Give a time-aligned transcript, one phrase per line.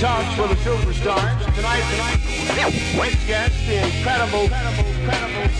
[0.00, 0.54] Talks for the.
[0.54, 2.20] Tonight, tonight,
[3.26, 5.50] guest, the incredible, incredible, incredible.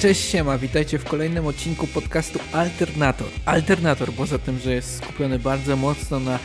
[0.00, 3.26] Cześć siema, witajcie w kolejnym odcinku podcastu Alternator.
[3.44, 6.38] Alternator, poza tym, że jest skupiony bardzo mocno na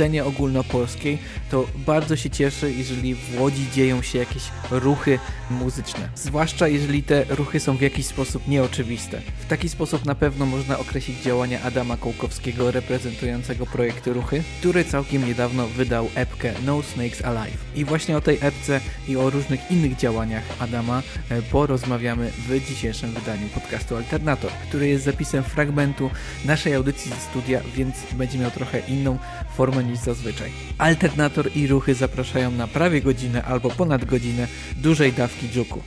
[0.00, 1.18] scenie ogólnopolskiej,
[1.50, 5.18] to bardzo się cieszę, jeżeli w Łodzi dzieją się jakieś ruchy
[5.50, 6.08] muzyczne.
[6.14, 9.20] Zwłaszcza jeżeli te ruchy są w jakiś sposób nieoczywiste.
[9.40, 15.26] W taki sposób na pewno można określić działania Adama Kołkowskiego reprezentującego projekty Ruchy, który całkiem
[15.26, 17.64] niedawno wydał epkę No Snakes Alive.
[17.74, 23.10] I właśnie o tej epce i o różnych innych działaniach Adama e, porozmawiamy w dzisiejszym
[23.10, 26.10] wydaniu podcastu Alternator, który jest zapisem fragmentu
[26.44, 29.18] naszej audycji ze studia, więc będzie miał trochę inną
[29.56, 30.50] formę niż zazwyczaj.
[30.78, 35.82] Alternator i ruchy zapraszają na prawie godzinę albo ponad godzinę dużej dawki dżuku.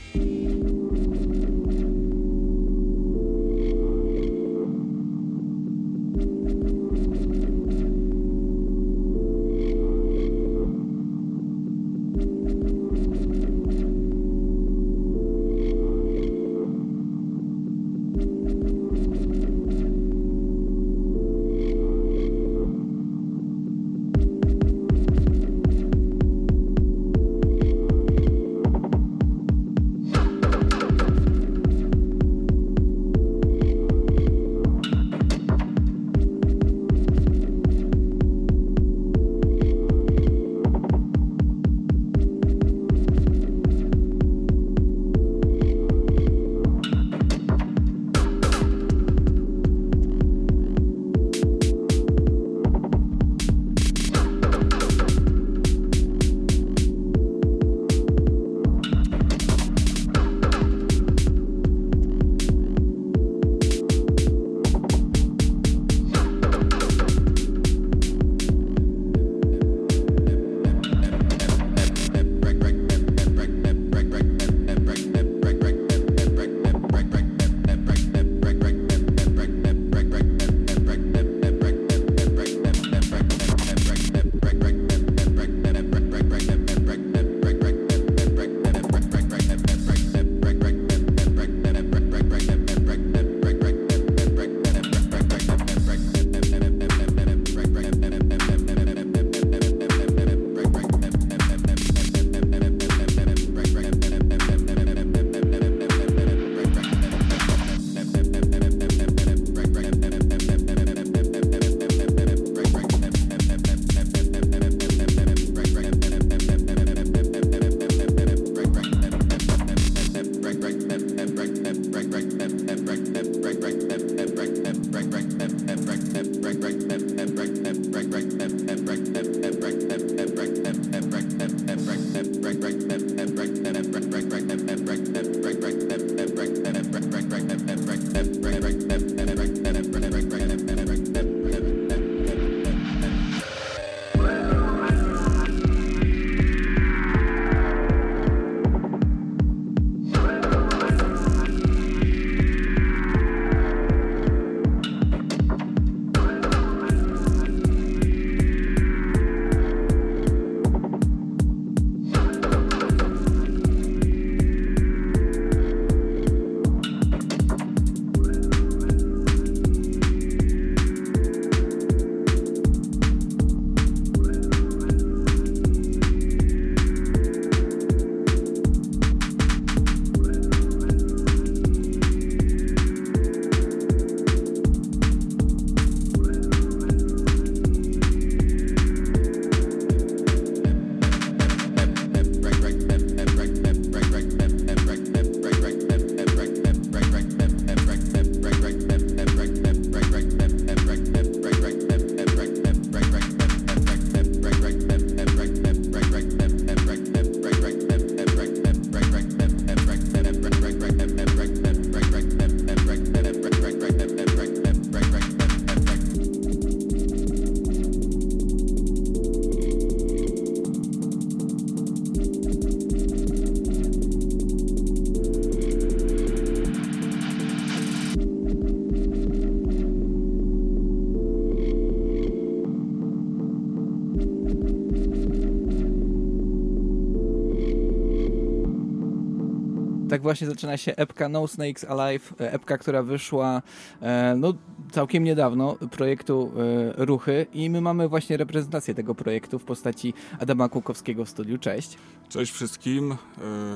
[240.24, 243.62] Właśnie zaczyna się epka No Snakes Alive, e, epka, która wyszła
[244.02, 244.54] e, no,
[244.90, 246.52] całkiem niedawno, projektu
[246.98, 251.58] e, Ruchy i my mamy właśnie reprezentację tego projektu w postaci Adama Kukowskiego w studiu.
[251.58, 251.98] Cześć.
[252.28, 253.16] Cześć wszystkim,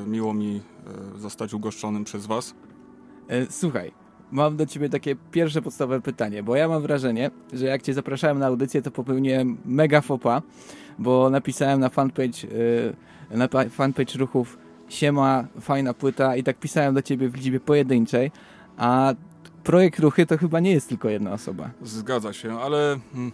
[0.06, 0.60] miło mi
[1.16, 2.54] zostać ugoszczonym przez Was.
[3.50, 3.92] Słuchaj,
[4.32, 8.38] mam do ciebie takie pierwsze podstawowe pytanie, bo ja mam wrażenie, że jak cię zapraszałem
[8.38, 10.42] na audycję, to popełniłem mega fopa,
[10.98, 12.48] bo napisałem na fanpage,
[13.30, 18.30] na fanpage ruchów siema, fajna płyta i tak pisałem do ciebie w liczbie pojedynczej,
[18.76, 19.14] a
[19.64, 21.70] projekt Ruchy to chyba nie jest tylko jedna osoba.
[21.82, 23.32] Zgadza się, ale mm,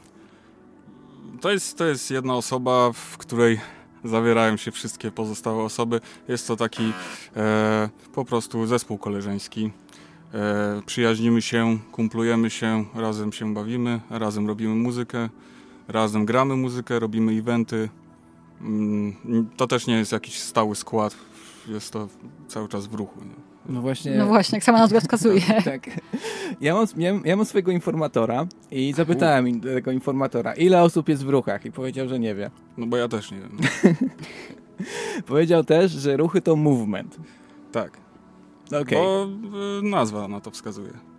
[1.40, 3.60] to jest, to jest jedna osoba, w której
[4.04, 6.00] zawierają się wszystkie pozostałe osoby.
[6.28, 6.92] Jest to taki
[7.36, 9.70] e, po prostu zespół koleżeński.
[10.34, 15.28] E, przyjaźnimy się, kumplujemy się, razem się bawimy, razem robimy muzykę,
[15.88, 17.88] razem gramy muzykę, robimy eventy.
[18.60, 19.14] Mm,
[19.56, 21.16] to też nie jest jakiś stały skład
[21.68, 22.08] jest to
[22.48, 23.20] cały czas w ruchu.
[23.20, 23.34] Nie?
[23.68, 24.14] No właśnie.
[24.14, 25.40] No właśnie, jak sama nazwa wskazuje.
[25.64, 25.90] tak.
[26.60, 26.86] Ja mam,
[27.24, 32.08] ja mam swojego informatora i zapytałem tego informatora, ile osób jest w ruchach i powiedział,
[32.08, 32.50] że nie wie.
[32.76, 33.58] No bo ja też nie wiem.
[35.26, 37.16] powiedział też, że ruchy to movement.
[37.72, 37.98] Tak.
[38.66, 38.98] Okay.
[38.98, 39.28] Bo
[39.78, 41.13] y, nazwa na to wskazuje.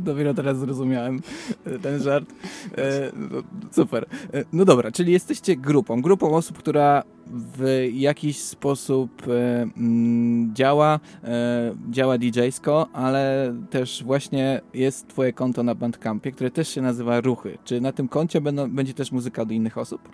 [0.00, 1.20] Dopiero teraz zrozumiałem
[1.64, 2.32] e, ten żart.
[2.78, 3.42] E, no,
[3.72, 4.06] super.
[4.34, 6.02] E, no dobra, czyli jesteście grupą.
[6.02, 14.60] Grupą osób, która w jakiś sposób e, mm, działa, e, działa DJ-sko, ale też właśnie
[14.74, 17.58] jest twoje konto na Bandcampie, które też się nazywa Ruchy.
[17.64, 20.08] Czy na tym koncie będą, będzie też muzyka od innych osób?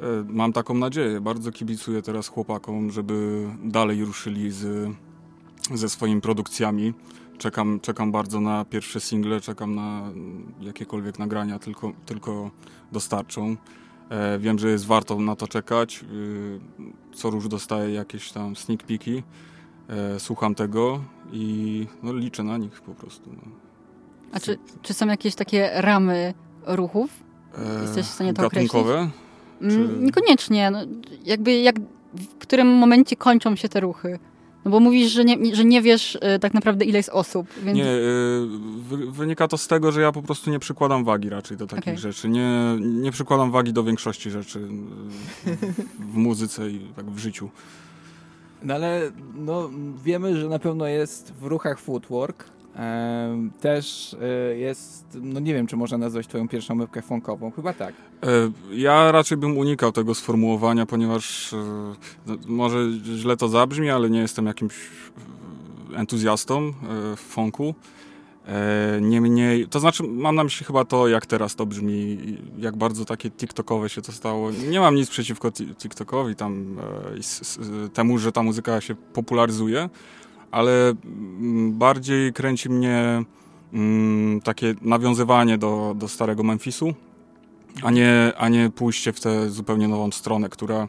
[0.00, 1.20] E, mam taką nadzieję.
[1.20, 4.90] Bardzo kibicuję teraz chłopakom, żeby dalej ruszyli z,
[5.74, 6.94] ze swoimi produkcjami.
[7.38, 10.10] Czekam, czekam bardzo na pierwsze single, czekam na
[10.60, 12.50] jakiekolwiek nagrania, tylko, tylko
[12.92, 13.56] dostarczą.
[14.10, 16.04] E, wiem, że jest warto na to czekać.
[16.04, 16.06] E,
[17.16, 19.22] co róż dostaję jakieś tam sneak peeki.
[19.88, 21.00] E, słucham tego
[21.32, 23.30] i no, liczę na nich po prostu.
[23.32, 23.42] No.
[24.32, 26.34] A czy, czy są jakieś takie ramy
[26.66, 27.10] ruchów?
[27.82, 28.94] Jesteś w stanie to gatunkowe?
[28.94, 29.28] określić?
[29.60, 30.04] Mm, czy...
[30.04, 30.70] Niekoniecznie.
[30.70, 30.78] No,
[31.24, 31.76] jakby jak,
[32.14, 34.18] w którym momencie kończą się te ruchy?
[34.68, 37.46] No bo mówisz, że nie, że nie wiesz y, tak naprawdę ile jest osób.
[37.62, 37.76] Więc...
[37.78, 38.46] Nie, y,
[39.10, 41.98] wynika to z tego, że ja po prostu nie przykładam wagi raczej do takich okay.
[41.98, 42.28] rzeczy.
[42.28, 47.50] Nie, nie przykładam wagi do większości rzeczy w, w muzyce i tak w życiu.
[48.62, 49.70] No ale no,
[50.04, 52.44] wiemy, że na pewno jest w ruchach footwork,
[53.60, 57.94] też e, jest, no nie wiem, czy można nazwać twoją pierwszą mywkę funkową, chyba tak.
[58.22, 58.28] E,
[58.70, 61.56] ja raczej bym unikał tego sformułowania, ponieważ e,
[62.26, 64.74] no, może źle to zabrzmi, ale nie jestem jakimś
[65.96, 66.72] entuzjastą
[67.16, 67.74] funku.
[69.00, 72.18] Niemniej, to znaczy mam na myśli chyba to, jak teraz to brzmi,
[72.58, 74.50] jak bardzo takie TikTokowe się to stało.
[74.50, 76.76] Nie mam nic przeciwko TikTokowi, tam
[77.94, 79.88] temu, że ta muzyka się popularyzuje,
[80.50, 83.24] ale mm, bardziej kręci mnie
[83.72, 86.94] mm, takie nawiązywanie do, do starego Memphisu,
[87.82, 90.88] a nie, a nie pójście w tę zupełnie nową stronę, która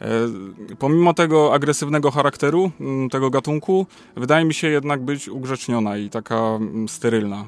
[0.00, 0.06] e,
[0.78, 3.86] pomimo tego agresywnego charakteru mm, tego gatunku,
[4.16, 6.58] wydaje mi się jednak być ugrzeczniona i taka
[6.88, 7.46] sterylna.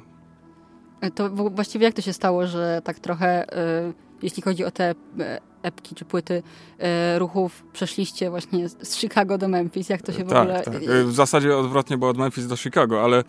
[1.15, 5.41] To właściwie jak to się stało, że tak trochę, e, jeśli chodzi o te e,
[5.63, 6.43] epki czy płyty
[6.79, 9.89] e, ruchów przeszliście właśnie z Chicago do Memphis?
[9.89, 10.63] Jak to się w tak, ogóle...
[10.63, 10.75] Tak.
[10.75, 13.25] E, w zasadzie odwrotnie, bo od Memphis do Chicago, ale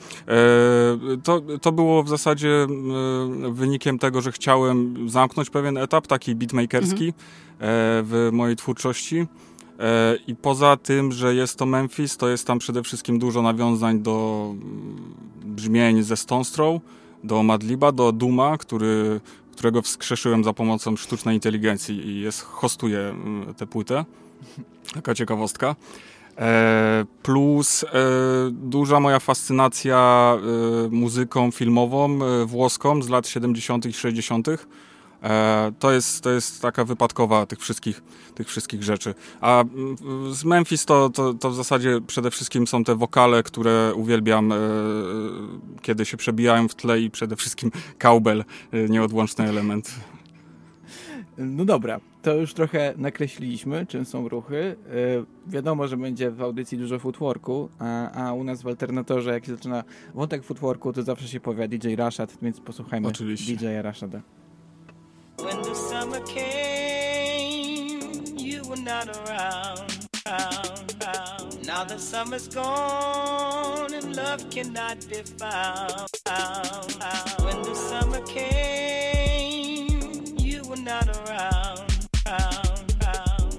[1.24, 2.68] to, to było w zasadzie
[3.52, 7.14] wynikiem tego, że chciałem zamknąć pewien etap, taki beatmakerski mhm.
[8.06, 9.28] W mojej twórczości.
[10.28, 14.56] I poza tym, że jest to Memphis, to jest tam przede wszystkim dużo nawiązań do
[15.46, 16.82] brzmień ze Stone Throw,
[17.24, 19.22] do Madliba, do Duma, który
[19.58, 24.06] którego wskrzeszyłem za pomocą sztucznej inteligencji i jest, hostuje mm, tę płytę.
[24.94, 25.76] Taka ciekawostka.
[26.38, 27.88] E, plus e,
[28.52, 33.86] duża moja fascynacja e, muzyką filmową włoską z lat 70.
[33.86, 34.48] i 60.
[35.28, 38.04] E, to jest, to jest taka wypadkowa tych wszystkich,
[38.36, 39.14] tych wszystkich rzeczy.
[39.42, 39.64] A
[40.32, 44.56] z Memphis to, to, to w zasadzie przede wszystkim są te wokale, które uwielbiam, e,
[45.82, 49.96] kiedy się przebijają w tle i przede wszystkim cowbell, e, nieodłączny element.
[51.38, 54.76] No dobra, to już trochę nakreśliliśmy, czym są ruchy.
[55.48, 59.56] wiadomo, że będzie w audycji dużo footworku, a, a u nas w Alternatorze, jak się
[59.56, 59.84] zaczyna
[60.16, 63.56] wątek footworku, to zawsze się pojawia DJ Rashad, więc posłuchajmy Oczywiście.
[63.56, 64.22] DJ Rashada.
[65.40, 68.02] When the summer came,
[68.38, 70.08] you were not around.
[71.66, 76.10] Now the summer's gone and love cannot be found.
[77.44, 80.00] When the summer came,
[80.40, 82.08] you were not around.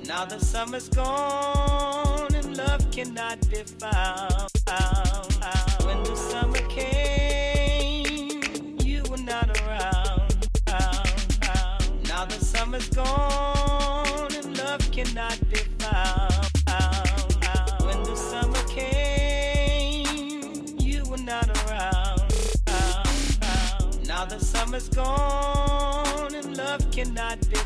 [0.06, 4.50] Now the summer's gone and love cannot be found.
[24.78, 27.57] Summer's gone and love cannot be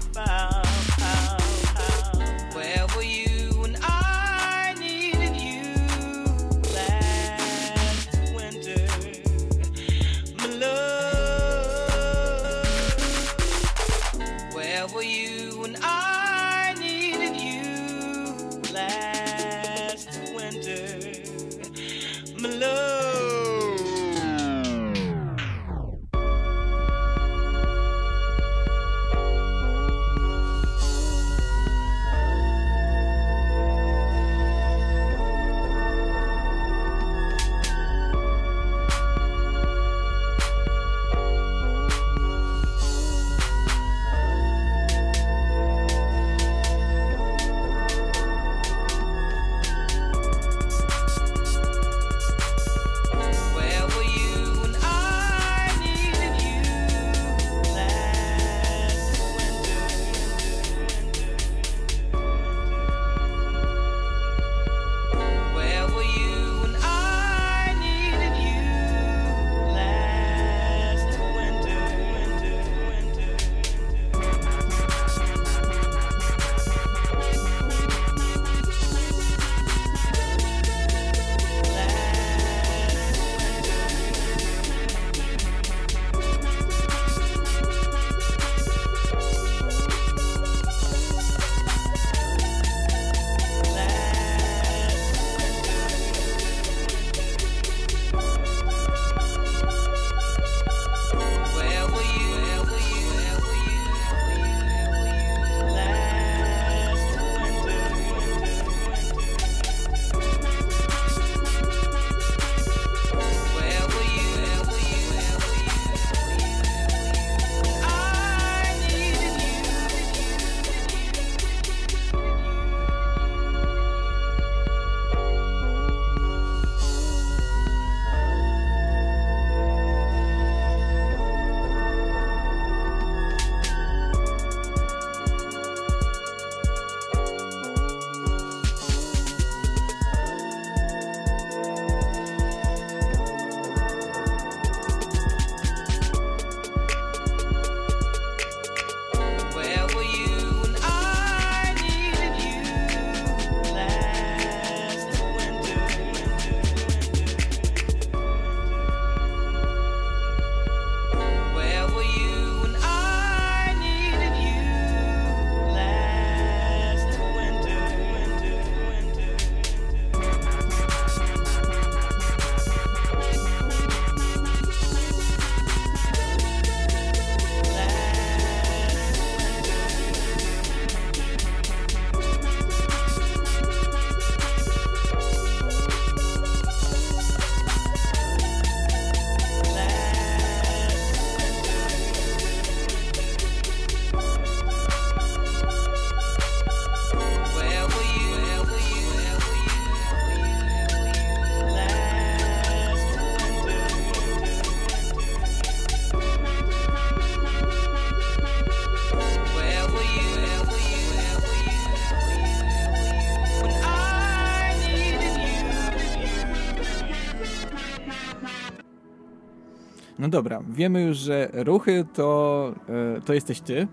[220.22, 222.74] No dobra, wiemy już, że ruchy to,
[223.16, 223.88] e, to jesteś ty,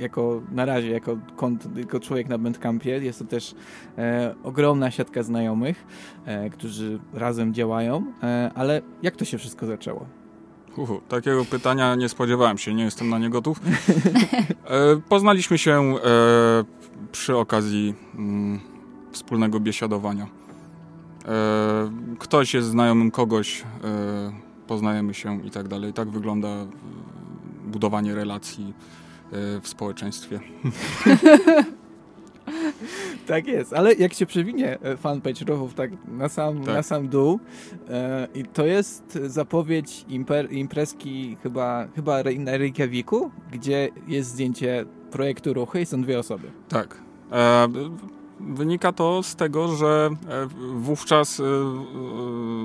[0.00, 2.90] jako na razie, jako, kont, jako człowiek na Bandcampie.
[2.90, 3.54] Jest to też
[3.98, 5.86] e, ogromna siatka znajomych,
[6.24, 10.06] e, którzy razem działają, e, ale jak to się wszystko zaczęło?
[10.76, 13.60] Uhu, takiego pytania nie spodziewałem się, nie jestem na nie gotów.
[14.64, 15.94] E, poznaliśmy się e,
[17.12, 18.60] przy okazji mm,
[19.12, 20.26] wspólnego biesiadowania.
[22.18, 23.64] Ktoś jest znajomym kogoś,
[24.66, 25.92] poznajemy się i tak dalej.
[25.92, 26.66] Tak wygląda e,
[27.64, 28.74] budowanie relacji
[29.32, 30.40] e, w społeczeństwie.
[33.26, 36.74] Tak jest, ale jak się przewinie e, fanpage ruchów tak na sam, Tak.
[36.74, 37.40] Na sam dół
[37.88, 45.54] e, i to jest zapowiedź imper, imprezki chyba, chyba na Reykjaviku, gdzie jest zdjęcie projektu
[45.54, 46.50] ruchy i są dwie osoby.
[46.68, 46.98] Tak.
[47.32, 47.68] E,
[48.46, 51.46] wynika to z tego, że e, wówczas e, e,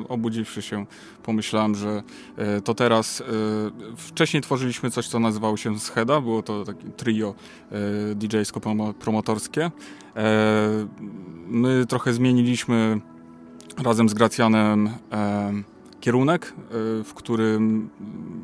[0.09, 0.85] obudziwszy się
[1.23, 2.03] pomyślałem, że
[2.63, 3.23] to teraz
[3.97, 7.35] wcześniej tworzyliśmy coś, co nazywało się Scheda, było to takie trio
[8.15, 9.71] DJ-sko-promotorskie.
[11.47, 13.01] My trochę zmieniliśmy
[13.83, 14.89] razem z Gracjanem
[15.99, 16.53] kierunek, e,
[17.03, 17.89] w którym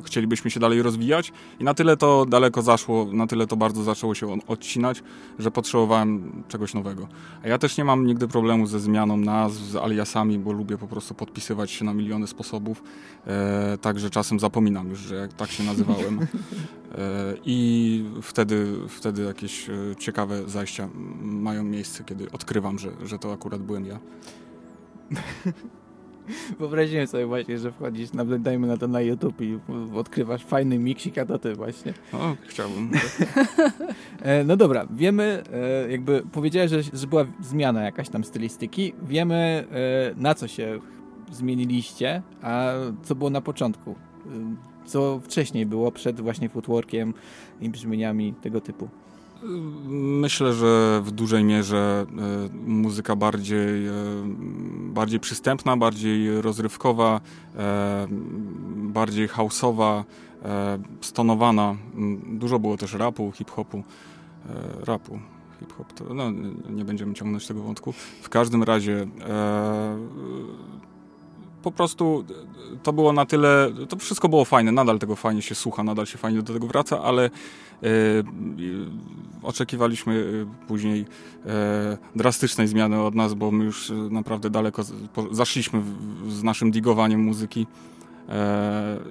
[0.04, 4.16] chcielibyśmy się dalej rozwijać i na tyle to daleko zaszło, na tyle to bardzo zaczęło
[4.16, 5.04] się odcinać,
[5.40, 7.08] że potrzebowałem czegoś nowego.
[7.44, 10.88] A ja też nie mam nigdy problemu ze zmianą nazw, z aliasami, bo lubię po
[10.88, 12.84] prostu podpisywać się na miliony sposobów,
[13.28, 16.20] e, także czasem zapominam już, że tak się nazywałem.
[16.98, 20.90] E, I wtedy, wtedy jakieś e, ciekawe zajścia
[21.22, 24.00] mają miejsce, kiedy odkrywam, że, że to akurat byłem ja.
[26.60, 29.60] Wyobraziłem sobie właśnie, że wchodzisz, nawet dajmy na to na YouTube i
[29.96, 31.94] odkrywasz fajny miksik, a to ty właśnie.
[32.14, 32.92] No, chciałbym.
[34.22, 38.94] E, no dobra, wiemy, e, jakby powiedziałeś, że, że była zmiana jakaś tam stylistyki.
[39.04, 40.80] Wiemy, e, na co się
[41.32, 43.96] zmieniliście, a co było na początku.
[44.86, 47.14] Co wcześniej było przed właśnie footworkiem
[47.62, 48.90] i brzmieniami tego typu.
[49.88, 53.92] Myślę, że w dużej mierze e, muzyka bardziej, e,
[54.94, 57.22] bardziej przystępna, bardziej rozrywkowa,
[57.56, 58.08] e,
[58.76, 60.04] bardziej houseowa,
[61.02, 61.76] stonowana.
[62.28, 63.84] Dużo było też rapu, hip-hopu.
[64.86, 65.20] Rapu,
[65.60, 66.32] hip-hop, to no,
[66.70, 67.94] nie będziemy ciągnąć tego wątku.
[68.22, 69.08] W każdym razie
[71.66, 72.26] po prostu
[72.84, 76.18] to było na tyle, to wszystko było fajne, nadal tego fajnie się słucha, nadal się
[76.18, 77.30] fajnie do tego wraca, ale e,
[79.44, 81.06] oczekiwaliśmy e, później
[81.46, 84.84] e, drastycznej zmiany od nas, bo my już naprawdę daleko
[85.32, 87.68] zaszliśmy w, z naszym digowaniem muzyki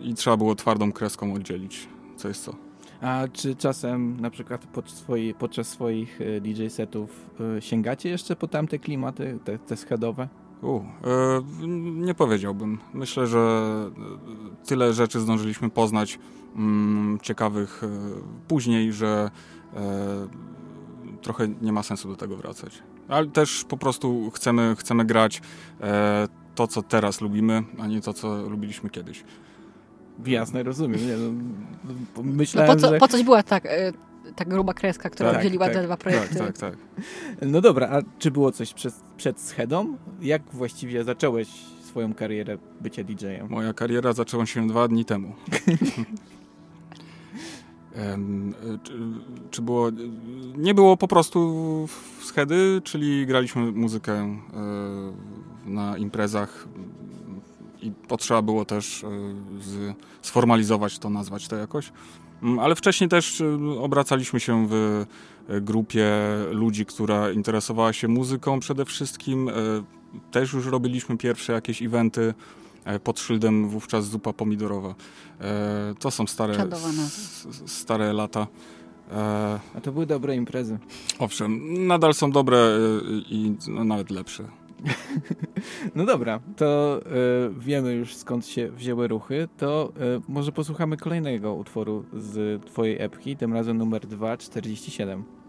[0.03, 2.55] i trzeba było twardą kreską oddzielić, co jest co.
[3.01, 7.31] A czy czasem na przykład pod swoi, podczas swoich DJ setów
[7.61, 10.29] sięgacie jeszcze po tamte klimaty, te, te schedowe?
[10.64, 10.83] U, e,
[11.85, 12.79] nie powiedziałbym.
[12.94, 13.38] Myślę, że
[14.62, 16.18] e, tyle rzeczy zdążyliśmy poznać
[16.57, 17.88] mm, ciekawych e,
[18.48, 19.31] później, że
[19.77, 19.81] e,
[21.22, 22.83] trochę nie ma sensu do tego wracać.
[23.09, 25.42] Ale też po prostu chcemy, chcemy grać
[26.55, 29.24] to, co teraz lubimy, a nie to, co lubiliśmy kiedyś.
[30.27, 31.00] Jasne, rozumiem.
[31.07, 31.31] Nie, no,
[32.16, 32.98] No myślałem, po, co, że...
[32.98, 33.68] po coś była tak,
[34.37, 36.39] ta gruba kreska, która Tak, dzieliła tak, te dwa Tak, projekty?
[36.39, 36.77] tak, tak.
[37.43, 39.97] No dobra, a czy było coś przed, przed schedą?
[40.23, 41.49] Jak właściwie zacząłeś
[41.83, 43.49] swoją karierę bycia DJ-em?
[43.51, 45.33] Moja kariera zaczęła się dwa dni temu.
[47.95, 48.93] Em, czy,
[49.51, 49.91] czy było.
[50.57, 51.89] Nie było po prostu
[52.23, 54.39] schedy, czyli graliśmy muzykę e,
[55.67, 56.69] na imprezach
[57.83, 59.09] i potrzeba było też e,
[59.61, 61.93] z, sformalizować to, nazwać to jakoś.
[62.44, 65.04] Mm, Ale wcześniej też e, obracaliśmy się w
[65.48, 66.11] e, grupie
[66.50, 69.48] ludzi, która interesowała się muzyką przede wszystkim.
[69.48, 69.52] E,
[70.30, 72.35] Też już robiliśmy pierwsze jakieś eventy
[73.04, 74.94] pod szyldem wówczas zupa pomidorowa.
[75.98, 76.54] To są stare,
[77.66, 78.46] stare lata.
[79.12, 80.78] E, A to były dobre imprezy.
[81.18, 82.78] Owszem, nadal są dobre
[83.30, 84.44] i no, nawet lepsze.
[85.94, 87.11] No dobra, to e,
[87.59, 93.37] wiemy już skąd się wzięły ruchy, to e, może posłuchamy kolejnego utworu z twojej epki,
[93.37, 95.43] tym razem numer 247.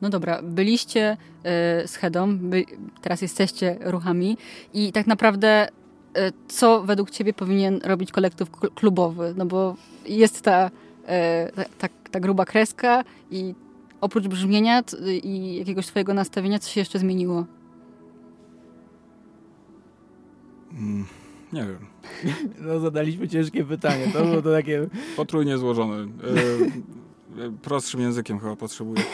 [0.00, 1.16] No dobra, byliście
[1.82, 2.64] y, z Hedą, by,
[3.02, 4.36] teraz jesteście ruchami
[4.74, 9.34] i tak naprawdę y, co według ciebie powinien robić kolektyw kl- klubowy?
[9.36, 13.54] No bo jest ta, y, ta, ta, ta gruba kreska i
[14.00, 14.82] oprócz brzmienia
[15.22, 17.44] i jakiegoś twojego nastawienia, co się jeszcze zmieniło?
[20.72, 21.04] Mm,
[21.52, 21.86] nie wiem.
[22.66, 24.86] No zadaliśmy ciężkie pytanie, to było to takie...
[25.16, 26.06] Potrójnie złożone.
[27.38, 29.02] E, e, prostszym językiem chyba potrzebuję.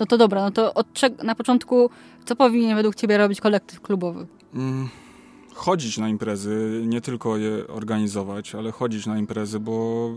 [0.00, 1.90] No to dobra, no to od czego, na początku,
[2.24, 4.26] co powinien według ciebie robić kolektyw klubowy?
[4.54, 4.88] Mm,
[5.54, 10.10] chodzić na imprezy, nie tylko je organizować, ale chodzić na imprezy, bo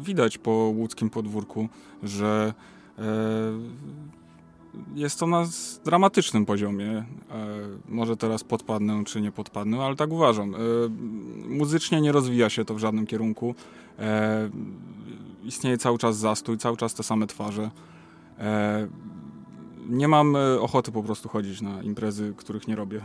[0.00, 1.68] e, widać po łódzkim podwórku,
[2.02, 2.54] że
[2.98, 3.02] e,
[4.94, 5.44] jest to na
[5.84, 6.90] dramatycznym poziomie.
[6.90, 7.04] E,
[7.88, 10.54] może teraz podpadnę, czy nie podpadnę, ale tak uważam.
[10.54, 10.58] E,
[11.48, 13.54] muzycznie nie rozwija się to w żadnym kierunku.
[15.48, 17.70] Istnieje cały czas zastój, cały czas te same twarze.
[18.38, 18.88] E,
[19.88, 23.00] nie mam e, ochoty po prostu chodzić na imprezy, których nie robię.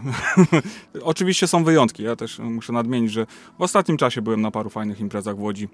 [1.01, 2.03] Oczywiście są wyjątki.
[2.03, 3.25] Ja też muszę nadmienić, że
[3.59, 5.69] w ostatnim czasie byłem na paru fajnych imprezach w Łodzi.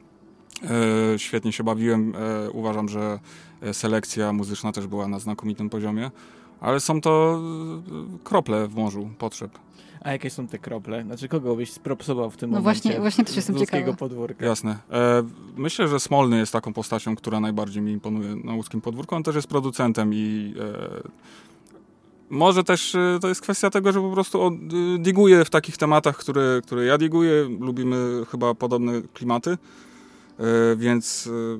[0.63, 2.13] E, świetnie się bawiłem.
[2.15, 3.19] E, uważam, że
[3.61, 6.11] e, selekcja muzyczna też była na znakomitym poziomie,
[6.59, 7.41] ale są to
[8.15, 9.51] e, krople w morzu potrzeb.
[10.01, 11.03] A jakie są te krople?
[11.03, 12.81] Znaczy kogo byś spropsował w tym No momencie?
[12.81, 13.93] właśnie- właśnie też jestem ciekawa.
[13.93, 14.45] podwórka.
[14.45, 14.77] Jasne.
[14.91, 15.23] E,
[15.57, 19.15] myślę, że Smolny jest taką postacią, która najbardziej mi imponuje na łódzkim podwórku.
[19.15, 21.01] On też jest producentem i e,
[22.29, 24.53] może też e, to jest kwestia tego, że po prostu on
[24.95, 27.49] e, diguje w takich tematach, które, które ja diguję.
[27.59, 29.57] Lubimy chyba podobne klimaty, e,
[30.77, 31.59] więc e,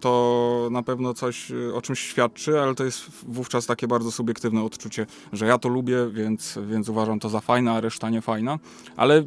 [0.00, 4.62] to na pewno coś e, o czymś świadczy, ale to jest wówczas takie bardzo subiektywne
[4.62, 8.58] odczucie, że ja to lubię, więc, więc uważam to za fajne, a reszta nie fajna.
[8.96, 9.22] Ale e,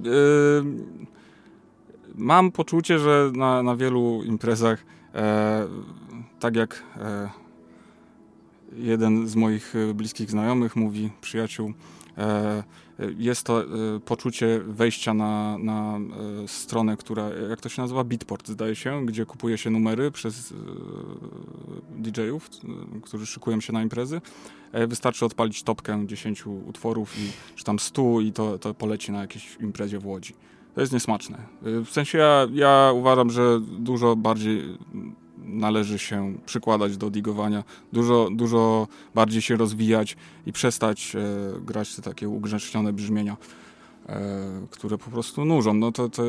[2.15, 5.67] mam poczucie, że na, na wielu imprezach, e,
[6.39, 7.29] tak jak e,
[8.75, 11.73] jeden z moich e, bliskich znajomych mówi, przyjaciół,
[12.17, 12.63] e,
[13.17, 13.67] jest to e,
[14.05, 15.97] poczucie wejścia na, na
[16.43, 20.51] e, stronę, która, jak to się nazywa, Beatport zdaje się, gdzie kupuje się numery przez
[20.51, 20.55] e,
[21.89, 22.49] DJ-ów,
[23.03, 24.21] którzy szykują się na imprezy.
[24.87, 29.57] Wystarczy odpalić topkę 10 utworów i, czy tam 100 i to, to poleci na jakiejś
[29.59, 30.33] imprezie w Łodzi.
[30.75, 31.37] To jest niesmaczne.
[31.61, 34.77] W sensie ja, ja uważam, że dużo bardziej
[35.45, 42.01] należy się przykładać do digowania, dużo, dużo bardziej się rozwijać i przestać e, grać te
[42.01, 43.37] takie ugrzecznione brzmienia,
[44.09, 45.73] e, które po prostu nużą.
[45.73, 46.23] No to, to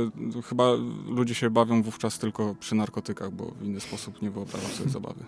[0.44, 0.72] chyba
[1.08, 5.24] ludzie się bawią wówczas tylko przy narkotykach, bo w inny sposób nie wyobrażam sobie zabawy.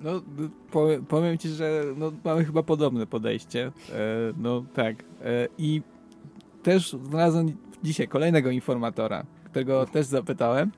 [0.00, 0.22] No,
[0.70, 3.66] powiem, powiem ci, że no, mamy chyba podobne podejście.
[3.66, 3.72] E,
[4.36, 5.04] no tak.
[5.24, 5.82] E, I
[6.62, 10.70] też znalazłem dzisiaj kolejnego informatora, którego też zapytałem,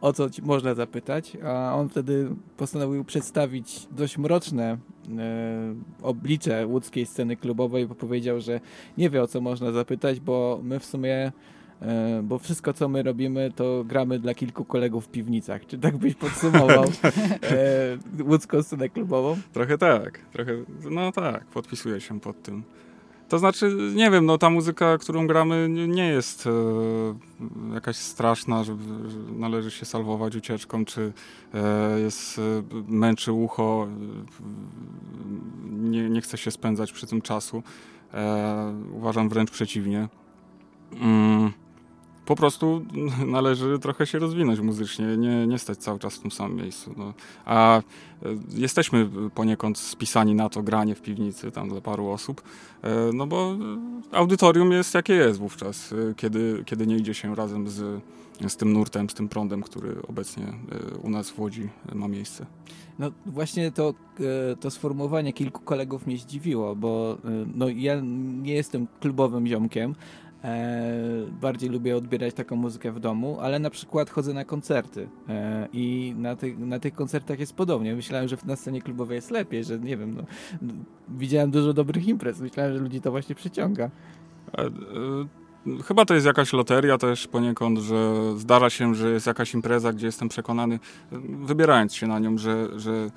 [0.00, 4.78] o co można zapytać, a on wtedy postanowił przedstawić dość mroczne
[5.18, 8.60] e, oblicze łódzkiej sceny klubowej, bo powiedział, że
[8.98, 11.32] nie wie o co można zapytać, bo my w sumie
[11.82, 15.66] e, bo wszystko co my robimy to gramy dla kilku kolegów w piwnicach.
[15.66, 16.84] Czy tak byś podsumował
[17.42, 19.36] e, łódzką scenę klubową?
[19.52, 20.52] Trochę tak, trochę,
[20.90, 22.62] no tak, podpisuję się pod tym.
[23.32, 28.76] To znaczy, nie wiem, no ta muzyka, którą gramy nie, jest e, jakaś straszna, że,
[29.08, 31.12] że należy się salwować ucieczką, czy
[31.54, 32.42] e, jest, e,
[32.88, 34.44] męczy ucho, e,
[35.70, 37.62] nie, nie chce się spędzać przy tym czasu.
[38.14, 40.08] E, uważam wręcz przeciwnie.
[41.00, 41.52] Mm,
[42.26, 42.84] po prostu
[43.26, 46.94] należy trochę się rozwinąć muzycznie, nie, nie stać cały czas w tym samym miejscu.
[46.96, 47.14] No.
[47.44, 47.82] A e,
[48.54, 52.42] jesteśmy poniekąd spisani na to granie w piwnicy tam dla paru osób,
[52.82, 53.56] e, no bo
[54.12, 58.02] audytorium jest jakie jest wówczas, e, kiedy, kiedy nie idzie się razem z,
[58.48, 60.52] z tym nurtem, z tym prądem, który obecnie
[61.02, 62.46] u nas w Łodzi ma miejsce.
[62.98, 63.94] No właśnie to,
[64.60, 67.18] to sformułowanie kilku kolegów mnie zdziwiło, bo
[67.54, 68.00] no, ja
[68.42, 69.94] nie jestem klubowym ziomkiem,
[71.40, 76.14] bardziej lubię odbierać taką muzykę w domu, ale na przykład chodzę na koncerty e, i
[76.18, 77.94] na, tych na tych koncertach jest podobnie.
[77.94, 80.22] Myślałem, że na scenie klubowej jest lepiej, że nie wiem, no,
[81.08, 83.90] widziałem dużo dobrych imprez, myślałem, że ludzi to właśnie przyciąga.
[84.58, 84.70] E, e,
[85.84, 90.06] Chyba to jest jakaś loteria też poniekąd, że zdarza się, że jest jakaś impreza, gdzie
[90.06, 93.10] jestem przekonany, e, wybierając się na nią, że, że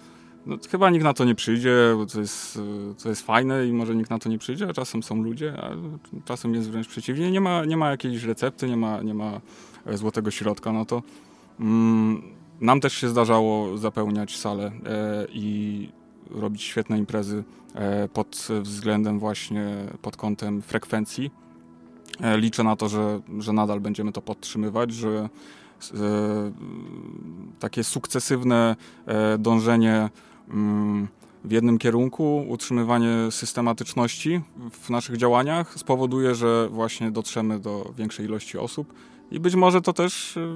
[0.45, 1.75] no, chyba nikt na to nie przyjdzie,
[2.13, 2.59] to jest,
[3.03, 5.69] to jest fajne i może nikt na to nie przyjdzie, a czasem są ludzie, a
[6.25, 7.31] czasem jest wręcz przeciwnie.
[7.31, 9.41] Nie ma, nie ma jakiejś recepty, nie ma, nie ma
[9.85, 11.03] e, złotego środka na to.
[11.59, 12.21] Mm,
[12.61, 15.89] nam też się zdarzało zapełniać salę e, i
[16.31, 17.43] robić świetne imprezy
[17.75, 19.65] e, pod względem właśnie,
[20.01, 21.31] pod kątem frekwencji.
[22.21, 25.29] E, Liczę na to, że, że nadal będziemy to podtrzymywać, że e,
[27.59, 30.09] takie sukcesywne e, dążenie
[31.43, 38.57] w jednym kierunku, utrzymywanie systematyczności w naszych działaniach spowoduje, że właśnie dotrzemy do większej ilości
[38.57, 38.93] osób
[39.31, 40.47] i być może to też y,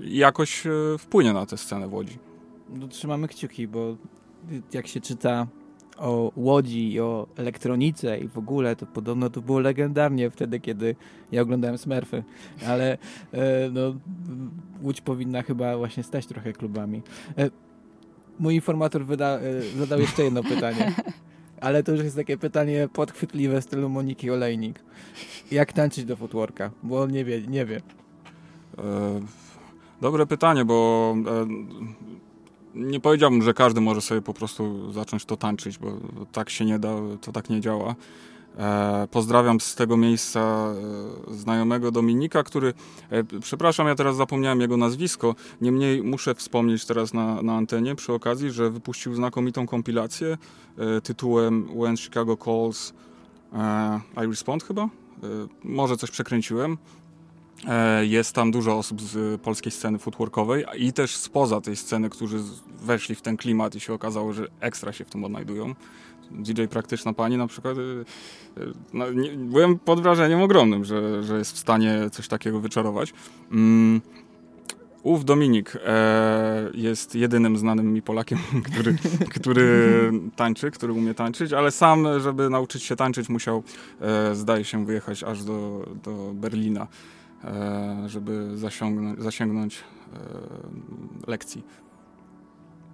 [0.00, 2.18] jakoś y, wpłynie na tę scenę w Łodzi.
[2.88, 3.96] Trzymamy kciuki, bo
[4.72, 5.46] jak się czyta
[5.98, 10.96] o Łodzi i o elektronice i w ogóle, to podobno to było legendarnie wtedy, kiedy
[11.32, 12.24] ja oglądałem Smurfy,
[12.66, 12.98] ale
[13.32, 13.80] e, no,
[14.82, 17.02] Łódź powinna chyba właśnie stać trochę klubami.
[18.38, 20.94] Mój informator wyda, e, zadał jeszcze jedno pytanie,
[21.60, 24.80] ale to już jest takie pytanie podchwytliwe w stylu Moniki Olejnik.
[25.50, 26.70] Jak tańczyć do footworka?
[26.82, 27.76] Bo on nie wie, nie wie.
[27.76, 29.20] E,
[30.00, 31.46] dobre pytanie, bo e,
[32.74, 35.92] nie powiedziałbym, że każdy może sobie po prostu zacząć to tańczyć, bo
[36.32, 37.94] tak się nie da, to tak nie działa.
[38.56, 42.74] E, pozdrawiam z tego miejsca e, znajomego Dominika, który,
[43.10, 48.12] e, przepraszam, ja teraz zapomniałem jego nazwisko, niemniej muszę wspomnieć teraz na, na antenie przy
[48.12, 50.38] okazji, że wypuścił znakomitą kompilację
[51.02, 52.92] tytułem When Chicago Calls
[54.24, 54.88] I Respond chyba?
[55.64, 56.78] Może coś przekręciłem.
[58.02, 62.38] Jest tam dużo osób z polskiej sceny footworkowej i też spoza tej sceny, którzy
[62.82, 65.74] weszli w ten klimat i się okazało, że ekstra się w tym odnajdują.
[66.30, 67.80] DJ Praktyczna Pani na przykład, e,
[68.62, 73.14] e, no, nie, byłem pod wrażeniem ogromnym, że, że jest w stanie coś takiego wyczarować.
[73.52, 74.00] Mm.
[75.06, 78.38] Ów Dominik e, jest jedynym znanym mi Polakiem,
[78.72, 78.96] który,
[79.30, 83.62] który tańczy, który umie tańczyć, ale sam, żeby nauczyć się tańczyć, musiał,
[84.00, 86.86] e, zdaje się, wyjechać aż do, do Berlina,
[87.44, 90.18] e, żeby zasiągnąć, zasięgnąć e,
[91.26, 91.62] lekcji.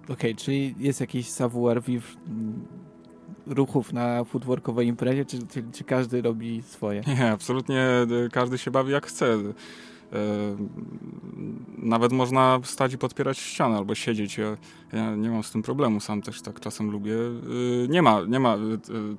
[0.09, 2.65] Okej, czyli jest jakiś savoir-vivre mm,
[3.47, 7.01] ruchów na footworkowej imprezie, czy, czy, czy każdy robi swoje?
[7.07, 9.25] Nie, absolutnie e, każdy się bawi jak chce.
[9.33, 10.17] E,
[11.77, 14.37] Nawet można stać i podpierać ścianę albo siedzieć.
[14.37, 14.57] Ja,
[14.93, 17.13] ja nie mam z tym problemu, sam też tak czasem lubię.
[17.15, 18.59] E, Nie ma, nie ma e,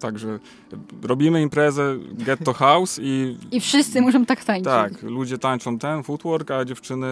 [0.00, 0.38] tak, że
[1.03, 4.64] robimy imprezę Get to House i I wszyscy muszą tak tańczyć.
[4.64, 7.07] tak, ludzie tańczą ten footwork, a dziewczyny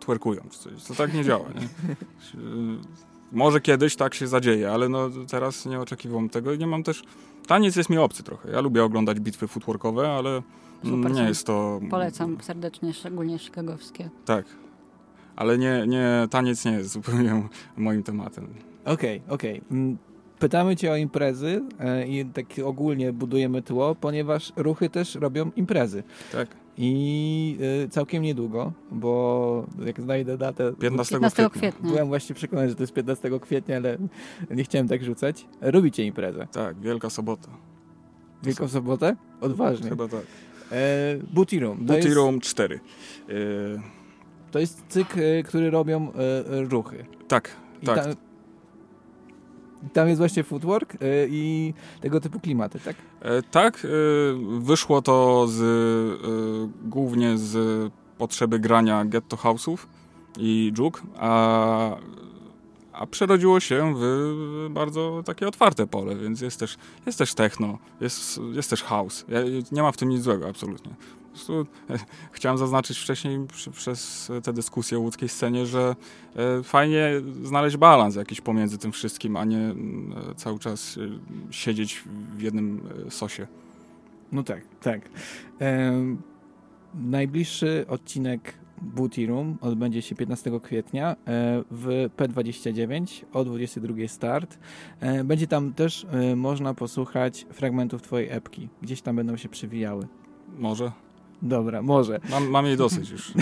[0.00, 0.42] twerkują.
[0.50, 0.84] czy coś.
[0.84, 1.44] To tak nie działa.
[1.48, 1.68] Nie?
[3.32, 7.02] Może kiedyś tak się zadzieje, ale no teraz nie oczekiwałem tego i nie mam też...
[7.46, 8.50] Taniec jest mi obcy trochę.
[8.50, 10.42] Ja lubię oglądać bitwy footworkowe, ale
[10.84, 11.80] Super nie jest to...
[11.90, 14.10] Polecam serdecznie, szczególnie chicagowskie.
[14.24, 14.46] Tak.
[15.36, 18.46] Ale nie, nie, taniec nie jest zupełnie moim tematem.
[18.84, 19.62] Okej, okej.
[19.70, 19.98] Mm,
[20.38, 26.02] Pytamy cię o imprezy e, i tak ogólnie budujemy tło, ponieważ ruchy też robią imprezy.
[26.32, 26.48] Tak.
[26.78, 30.72] I e, całkiem niedługo, bo jak znajdę datę...
[30.80, 31.60] 15, 15 kwietnia.
[31.60, 31.90] kwietnia.
[31.90, 33.98] Byłem właśnie przekonany, że to jest 15 kwietnia, ale
[34.50, 35.46] nie chciałem tak rzucać.
[35.60, 36.46] Robicie imprezę.
[36.52, 37.48] Tak, Wielka Sobota.
[38.42, 39.16] Wielką sobotę?
[39.40, 39.88] Odważnie.
[39.90, 40.22] Chyba tak.
[40.72, 41.78] E, Booty Room.
[41.78, 42.80] To Booty jest, Room 4.
[43.28, 43.32] E,
[44.50, 47.04] to jest cykl, e, który robią e, ruchy.
[47.28, 47.50] tak,
[47.82, 48.04] I tak.
[48.04, 48.14] tam,
[49.92, 52.96] tam jest właśnie footwork e, i tego typu klimaty, tak?
[53.22, 53.88] E, Tak, e,
[54.60, 55.60] wyszło to z,
[56.84, 59.78] głównie z potrzeby grania ghetto house'ów
[60.38, 61.96] i juke, a,
[62.92, 68.40] a przerodziło się w bardzo takie otwarte pole, więc jest też, jest też techno, jest,
[68.52, 69.24] jest też house.
[69.72, 70.94] Nie ma w tym nic złego, absolutnie.
[71.30, 71.98] Prostu, e,
[72.32, 75.96] chciałem zaznaczyć wcześniej przy, przez tę dyskusję o łódzkiej scenie, że
[76.36, 77.12] e, fajnie
[77.42, 79.74] znaleźć balans jakiś pomiędzy tym wszystkim, a nie e,
[80.36, 80.98] cały czas
[81.50, 82.04] siedzieć
[82.36, 83.46] w jednym sosie.
[84.32, 85.00] No tak, tak.
[85.58, 86.22] Em,
[86.94, 91.16] najbliższy odcinek Booty Room odbędzie się 15 kwietnia
[91.70, 94.58] w P29 o 22 start.
[95.24, 98.68] Będzie tam też można posłuchać fragmentów twojej epki.
[98.82, 100.08] Gdzieś tam będą się przewijały.
[100.58, 100.92] Może.
[101.42, 102.20] Dobra, może.
[102.30, 103.32] Mam, mam jej dosyć już.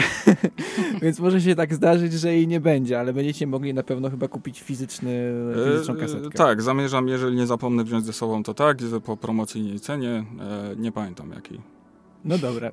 [1.03, 4.29] Więc może się tak zdarzyć, że jej nie będzie, ale będziecie mogli na pewno chyba
[4.29, 5.33] kupić fizyczny,
[5.73, 6.31] fizyczną E, kasetkę.
[6.31, 10.25] tak, zamierzam, jeżeli nie zapomnę wziąć ze sobą, to tak, że po promocyjnej cenie.
[10.41, 11.61] E, nie pamiętam jakiej.
[12.25, 12.71] No dobra.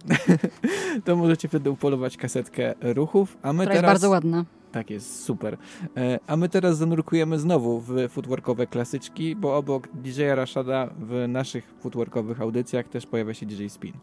[1.05, 3.91] to możecie wtedy upolować kasetkę ruchów, a my Która jest teraz...
[3.91, 4.45] bardzo ładna.
[4.71, 5.57] Tak jest, super.
[5.97, 11.73] E, A my teraz zanurkujemy znowu w footworkowe klasyczki, bo obok DJ-a Rashada w naszych
[11.79, 13.93] footworkowych audycjach też pojawia się DJ Spin.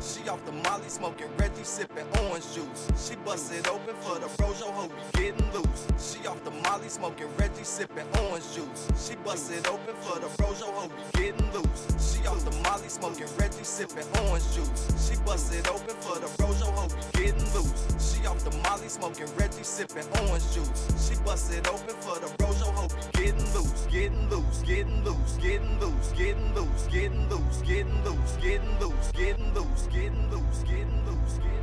[0.00, 2.88] She off the Molly smoking Reggie sipping orange juice.
[2.96, 5.86] She bust it open for the Rojo hoe we getting loose.
[6.00, 8.88] She off the Molly smoking Reggie sipping orange juice.
[8.96, 11.84] She bust it open for the Rojo hoe we getting loose.
[12.00, 14.88] She off the Molly smoking Reggie sipping orange juice.
[15.06, 17.84] She bust it open for the Rojo hoe we getting loose.
[18.00, 20.80] She off the Molly smoking Reggie sipping orange juice.
[20.96, 25.36] She bust it open for the Rojo hoe we getting loose, getting loose, getting loose,
[25.36, 31.04] getting loose, getting loose, getting loose, getting loose, getting loose, getting loose, getting loose, getting
[31.04, 31.59] loose, getting loose.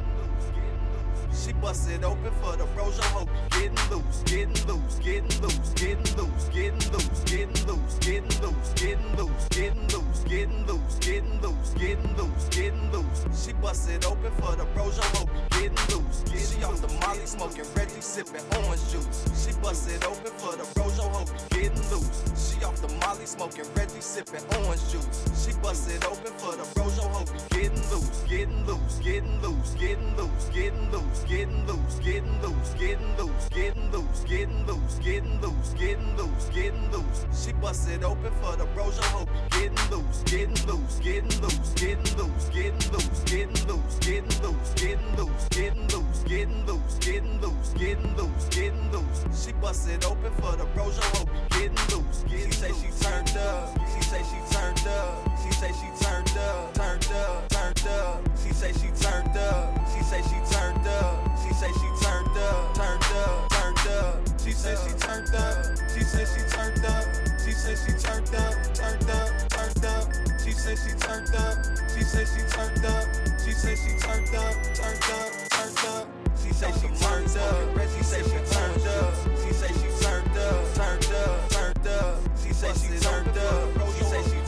[1.38, 3.00] She busted open for the bros.
[3.00, 8.40] I hope getting loose, getting loose, getting loose, getting loose, getting loose, getting loose, getting
[8.42, 13.46] loose, getting loose, getting loose, getting loose, getting loose, getting loose, getting loose.
[13.46, 15.00] She busted open for the bros.
[15.00, 16.24] I hope getting loose.
[16.58, 19.22] She off the Molly smoking Reggie sipping orange juice.
[19.38, 21.00] She busted open for the bros.
[21.00, 22.18] I hope getting loose.
[22.34, 25.22] She off the Molly smoking Reggie sipping orange juice.
[25.38, 26.98] She busted open for the bros.
[27.00, 32.42] I hope getting loose, getting loose, getting loose, getting loose, getting loose getting loose, getting
[32.42, 37.26] loose, getting loose, getting loose, getting loose, getting loose, getting loose, getting loose.
[37.34, 41.42] She bust it open for the bros, yo, hope you getting loose, getting loose, getting
[41.42, 46.98] loose, getting loose, getting loose, getting loose, getting loose, getting loose, getting loose, getting loose,
[47.00, 49.46] getting loose, getting loose, getting loose.
[49.46, 52.24] She bust it open for the bros, yo, hope you getting loose.
[52.30, 53.78] She say she turned up.
[53.94, 55.30] She say she turned up.
[55.44, 58.22] She say she turned up, turned up, turned up.
[58.42, 59.76] She say she turned up.
[59.92, 61.38] She say she turned up.
[61.44, 64.16] She say she turned up, turned up, turned up.
[64.44, 65.66] She say she turned up.
[65.94, 67.06] She say she turned up.
[67.44, 70.08] She say she turned up, turned up, turned up.
[70.44, 71.58] She say she turned up.
[71.94, 73.06] She say she turned up.
[73.44, 76.08] She say she turned up, turned up, turned up.
[76.42, 77.90] She say she turned up.
[77.98, 79.14] She say she turned up.
[79.44, 82.20] She say she turned up, turned up, turned up.
[82.42, 83.96] She say she turned up.
[83.98, 84.47] She say she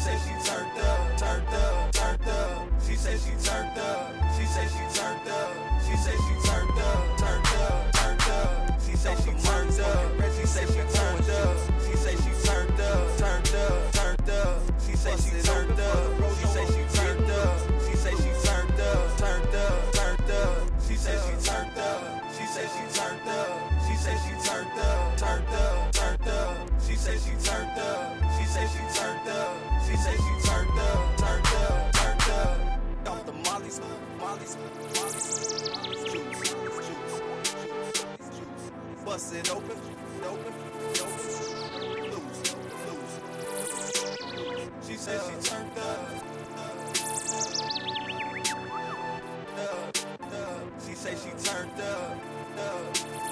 [0.00, 2.68] say she turned up, turned up, turned up.
[2.86, 4.14] She say she turned up.
[4.34, 5.52] She say she turned up.
[5.84, 8.80] She say she turned up, turned up, turned up.
[8.80, 10.34] She say she turned up.
[10.36, 10.99] She say she turned up.
[39.10, 39.76] Bust it open,
[40.24, 40.54] open.
[44.86, 45.98] She said she turned up.
[50.86, 53.29] She say she turned up.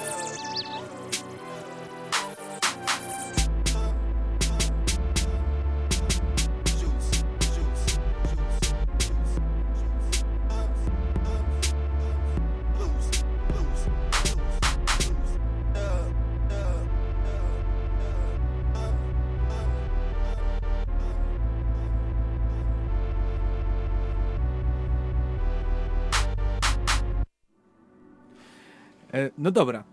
[29.39, 29.85] No dobra.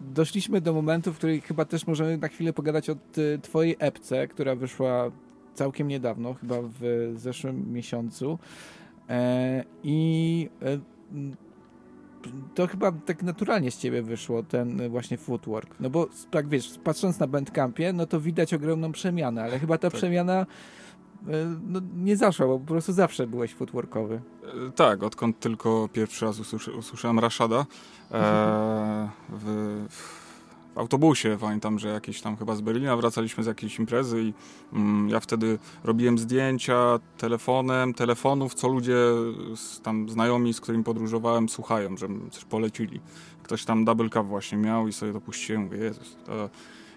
[0.00, 2.96] Doszliśmy do momentu, w którym chyba też możemy na chwilę pogadać o
[3.42, 5.10] twojej epce, która wyszła
[5.54, 8.38] całkiem niedawno, chyba w zeszłym miesiącu.
[9.08, 10.78] E, I e,
[12.54, 15.76] to chyba tak naturalnie z ciebie wyszło, ten e, właśnie footwork.
[15.80, 19.90] No bo tak wiesz, patrząc na Bandcampie, no to widać ogromną przemianę, ale chyba ta
[19.90, 19.98] Tak.
[19.98, 20.46] przemiana e,
[21.68, 24.20] no, nie zaszła, bo po prostu zawsze byłeś footworkowy.
[24.68, 26.40] E, Tak, odkąd tylko pierwszy raz
[26.78, 27.66] usłyszałem Rashada e,
[29.28, 30.28] w, w
[30.78, 31.36] autobusie.
[31.40, 34.34] Pamiętam, że jakieś tam chyba z Berlina wracaliśmy z jakiejś imprezy i
[34.72, 38.96] mm, ja wtedy robiłem zdjęcia telefonem, telefonów, co ludzie
[39.56, 43.00] z, tam znajomi, z którymi podróżowałem, słuchają, że coś polecili.
[43.42, 46.16] Ktoś tam double cup właśnie miał i sobie to puściłem, mówię, Jezus.
[46.26, 46.50] To,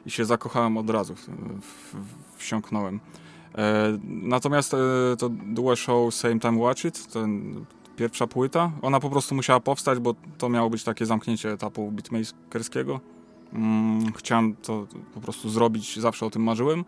[0.06, 3.00] I się zakochałem od razu, w, w, wsiąknąłem.
[3.58, 4.78] E, natomiast e,
[5.18, 10.00] to Duo Show Same Time Watch It, ten, pierwsza płyta, ona po prostu musiała powstać,
[10.00, 13.00] bo to miało być takie zamknięcie etapu beatmakerskiego.
[13.54, 16.86] Mm, chciałem to po prostu zrobić, zawsze o tym marzyłem.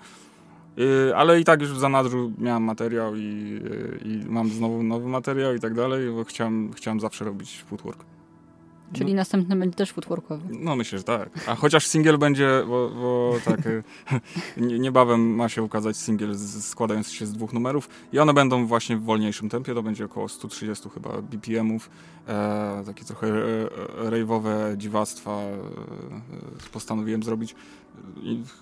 [0.79, 5.07] Y, ale i tak już w zanadrzu miałem materiał i, y, i mam znowu nowy
[5.07, 8.05] materiał i tak dalej, bo chciałem, chciałem zawsze robić footwork.
[8.93, 10.43] Czyli następny będzie też footworkowy.
[10.59, 11.29] No myślę, że tak.
[11.47, 13.83] A chociaż singiel będzie, bo, bo tak, y,
[14.67, 18.65] nie- niebawem ma się ukazać singiel z- składający się z dwóch numerów i one będą
[18.67, 21.89] właśnie w wolniejszym tempie, to będzie około 130 chyba BPM-ów,
[22.27, 23.41] e, takie trochę e,
[24.05, 25.57] e, rave'owe dziwactwa e,
[26.71, 27.55] postanowiłem zrobić,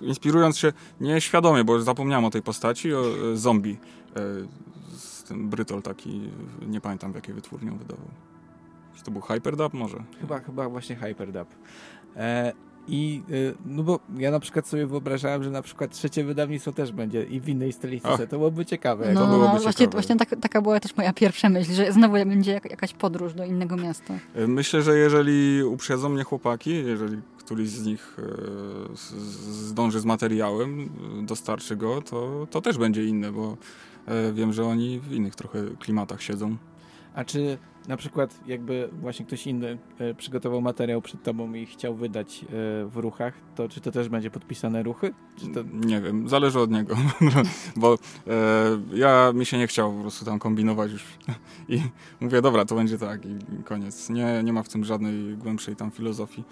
[0.02, 3.02] inspirując się nieświadomie, bo zapomniałem o tej postaci, o
[3.34, 3.78] e, zombie,
[4.16, 4.20] e,
[4.98, 6.22] z ten Brytol taki,
[6.68, 8.06] nie pamiętam w jakiej wytwórni on wydawał.
[9.02, 10.04] Czy to był Hyperdub może?
[10.20, 11.48] Chyba, chyba właśnie Hyperdub.
[12.16, 12.54] E,
[12.88, 16.92] I y, no bo ja na przykład sobie wyobrażałem, że na przykład trzecie wydawnictwo też
[16.92, 18.28] będzie i w innej stylistyce.
[18.28, 19.14] To byłoby ciekawe.
[19.14, 19.92] No, to byłoby właśnie, ciekawe.
[19.92, 23.46] właśnie tak, taka była też moja pierwsza myśl, że znowu będzie jak, jakaś podróż do
[23.46, 24.14] innego miasta.
[24.36, 28.96] E, Myślę, że jeżeli uprzedzą mnie chłopaki, jeżeli któryś z nich e,
[29.52, 30.90] zdąży z materiałem,
[31.20, 33.58] e, dostarczy go, to, to też będzie inne, bo
[34.06, 36.58] e, wiem, że oni w innych trochę klimatach siedzą.
[37.14, 41.96] A czy na przykład jakby właśnie ktoś inny e, przygotował materiał przed tobą i chciał
[41.96, 42.48] wydać e,
[42.86, 45.14] w ruchach, to czy to też będzie podpisane ruchy?
[45.54, 45.64] To...
[45.74, 46.96] Nie wiem, zależy od niego,
[47.76, 48.38] bo e,
[48.94, 51.04] ja mi się nie chciał po prostu tam kombinować już
[51.70, 51.82] i
[52.20, 54.10] mówię, dobra, to będzie tak i koniec.
[54.10, 56.44] Nie, nie ma w tym żadnej głębszej tam filozofii.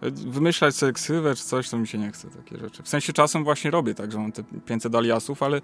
[0.00, 2.82] E, Wymyślać sobie ksywę czy coś, to mi się nie chce takie rzeczy.
[2.82, 5.60] W sensie czasem właśnie robię tak, że mam te 500 aliasów, ale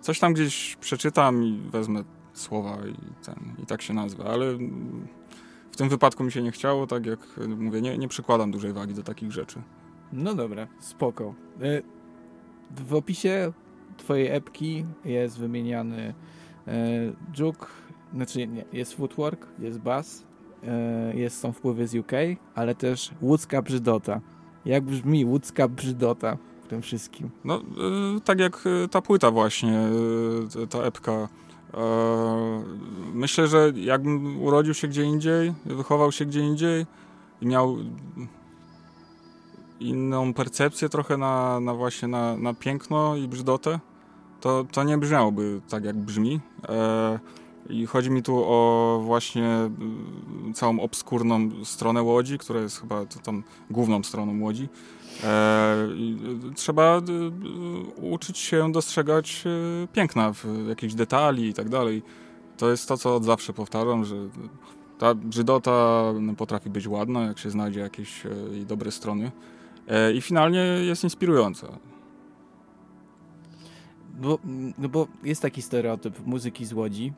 [0.00, 2.04] coś tam gdzieś przeczytam i wezmę
[2.40, 4.54] słowa i ten, i tak się nazwę, ale
[5.72, 7.18] w tym wypadku mi się nie chciało, tak jak
[7.58, 9.62] mówię, nie, nie przykładam dużej wagi do takich rzeczy.
[10.12, 11.34] No dobra, spoko.
[11.60, 11.82] E,
[12.86, 13.52] W opisie
[13.96, 16.14] twojej epki jest wymieniany
[17.38, 17.66] juke,
[18.14, 20.26] znaczy nie, jest footwork, jest bass,
[20.64, 22.12] e, jest, są wpływy z UK,
[22.54, 24.20] ale też łódzka brzydota.
[24.64, 27.30] Jak brzmi łódzka brzydota w tym wszystkim?
[27.44, 27.60] No,
[28.16, 29.88] y, tak jak y, ta płyta właśnie,
[30.62, 31.28] y, ta epka.
[31.74, 32.78] E,
[33.14, 36.86] Myślę, że jakbym urodził się gdzie indziej, wychował się gdzie indziej
[37.40, 37.76] i miał
[39.80, 43.80] inną percepcję trochę na, na właśnie na, na piękno i brzydotę,
[44.40, 46.40] to, to nie brzmiałoby tak jak brzmi.
[46.68, 47.18] E,
[47.68, 49.70] I chodzi mi tu o właśnie
[50.50, 54.68] y, całą obskurną stronę Łodzi, która jest chyba tam główną stroną Łodzi.
[55.24, 55.88] E,
[56.50, 57.02] y, trzeba y,
[58.00, 59.44] uczyć się dostrzegać
[59.92, 62.02] piękna w jakichś detali i tak dalej.
[62.56, 64.16] To jest to, co od zawsze powtarzam, że
[64.98, 69.32] ta brzydota no, potrafi być ładna, jak się znajdzie jakieś e, jej dobre strony.
[69.88, 71.66] E, I finalnie jest inspirująca.
[74.20, 74.38] Bo,
[74.78, 77.12] no bo jest taki stereotyp muzyki z Łodzi,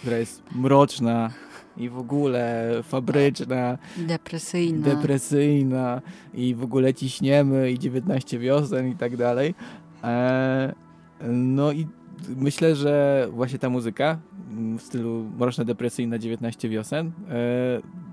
[0.00, 1.30] która jest mroczna
[1.76, 4.84] i w ogóle fabryczna, Depresyjna.
[4.86, 6.02] depresyjna
[6.34, 9.54] i w ogóle ciśniemy i 19 wiosen i tak dalej.
[10.04, 10.74] E,
[11.28, 11.86] no i
[12.36, 14.18] myślę, że właśnie ta muzyka
[14.78, 18.04] w stylu mroczna, depresyjna 19 wiosen e,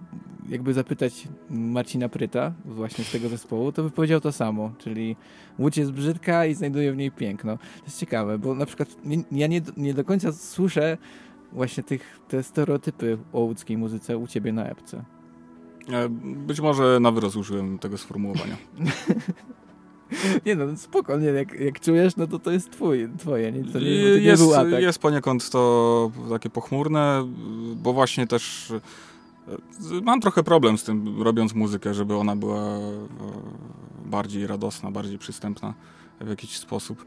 [0.50, 5.16] jakby zapytać Marcina Pryta właśnie z tego zespołu, to by powiedział to samo, czyli
[5.60, 7.58] Łódź jest brzydka i znajduje w niej piękno.
[7.58, 8.90] To jest ciekawe, bo na przykład
[9.32, 10.98] ja nie, nie do końca słyszę
[11.52, 15.04] właśnie tych, te stereotypy o łódzkiej muzyce u ciebie na epce.
[15.90, 18.58] E, Być może na wyrost użyłem tego sformułowania.
[20.46, 23.66] Nie no, spoko, nie, jak, jak czujesz, no to to jest twój, twoje, nie, to
[23.66, 24.82] nie, to nie jest, był atak.
[24.82, 27.28] jest poniekąd to takie pochmurne,
[27.76, 32.80] bo właśnie też e, mam trochę problem z tym, robiąc muzykę, żeby ona była e,
[34.06, 35.74] bardziej radosna, bardziej przystępna
[36.22, 37.06] w jakiś sposób.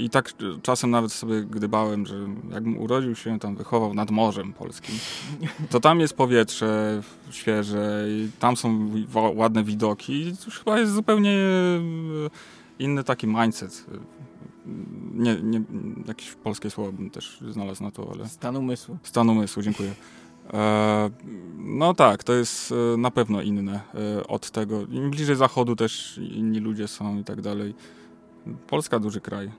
[0.00, 0.32] I tak
[0.62, 2.14] czasem nawet sobie gdybałem, że
[2.50, 4.94] jakbym urodził się tam, wychował nad Morzem Polskim,
[5.70, 8.90] to tam jest powietrze świeże i tam są
[9.34, 11.80] ładne widoki i to chyba jest zupełnie e,
[12.78, 13.86] inny taki mindset.
[15.14, 15.62] Nie, nie,
[16.08, 18.28] jakieś polskie słowo bym też znalazł na to, ale...
[18.28, 18.98] Stan umysłu.
[19.02, 19.92] Stan umysłu, dziękuję.
[20.52, 21.10] E,
[21.58, 23.80] no tak, to jest e, na pewno inne
[24.28, 24.80] od tego.
[24.82, 27.74] Im bliżej zachodu też inni ludzie są i tak dalej.
[28.66, 29.50] Polska duży kraj.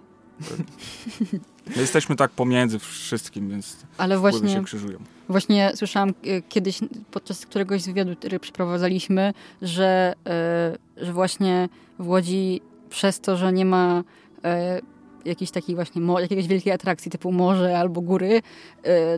[1.75, 4.99] My jesteśmy tak pomiędzy wszystkim, więc Ale właśnie, się krzyżują.
[5.29, 6.79] właśnie słyszałam e, kiedyś
[7.11, 11.69] podczas któregoś z wywiadu, który przeprowadzaliśmy, że, e, że właśnie
[11.99, 14.03] w Łodzi przez to, że nie ma
[14.43, 14.81] e,
[15.25, 18.41] jakiejś takiej właśnie jakiegoś wielkiej atrakcji typu morze albo góry,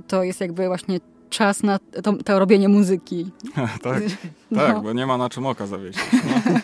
[0.07, 0.99] to jest jakby właśnie
[1.30, 3.32] czas na to, to robienie muzyki.
[3.84, 4.03] tak,
[4.51, 4.59] No.
[4.61, 6.01] tak, bo nie ma na czym oka zawiesić.
[6.13, 6.51] No.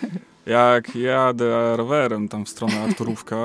[0.48, 3.38] Jak jadę rowerem tam w stronę Arturówka,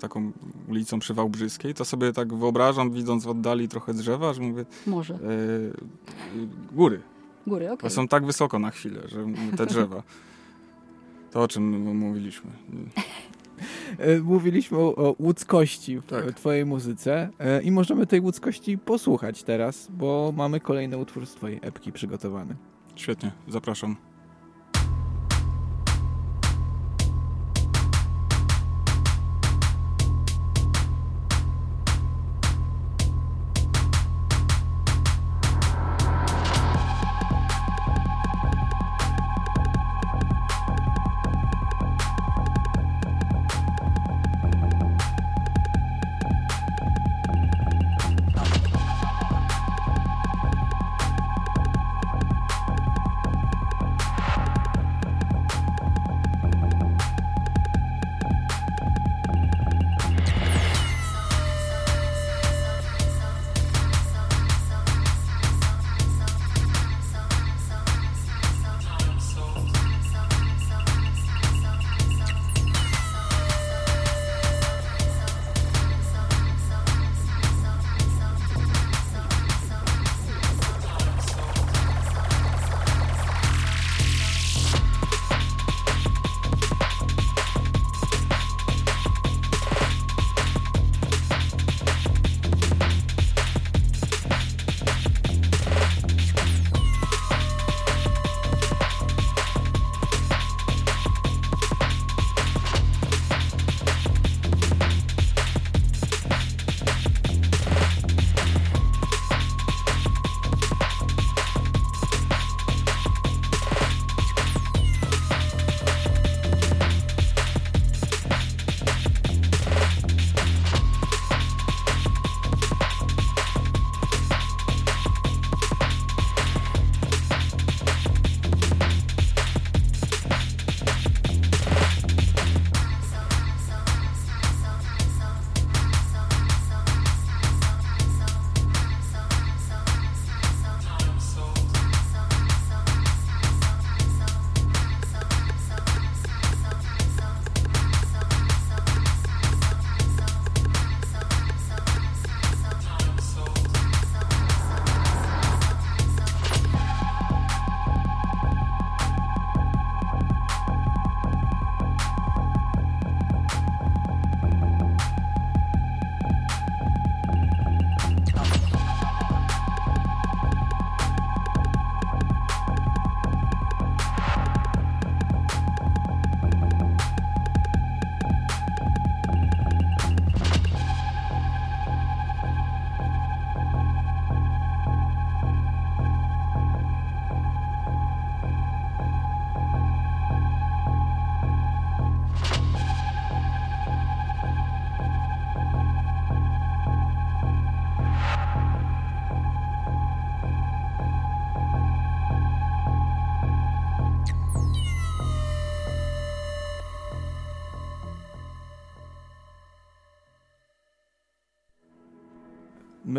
[0.00, 0.32] taką
[0.68, 5.14] ulicą przy Wałbrzyskiej, to sobie tak wyobrażam, widząc w oddali trochę drzewa, że mówię, Morze.
[5.14, 5.18] e,
[6.72, 7.00] góry.
[7.46, 7.82] Góry, okej.
[7.82, 9.26] Bo są tak wysoko na chwilę, że
[9.56, 10.02] te drzewa.
[11.30, 12.50] To o czym mówiliśmy.
[13.98, 16.32] E, Mówiliśmy o, o łódzkości w Tak.
[16.34, 21.58] twojej muzyce e, i możemy tej łódzkości posłuchać teraz, bo mamy kolejny utwór z twojej
[21.62, 22.56] epki przygotowany.
[22.94, 23.96] Świetnie, zapraszam.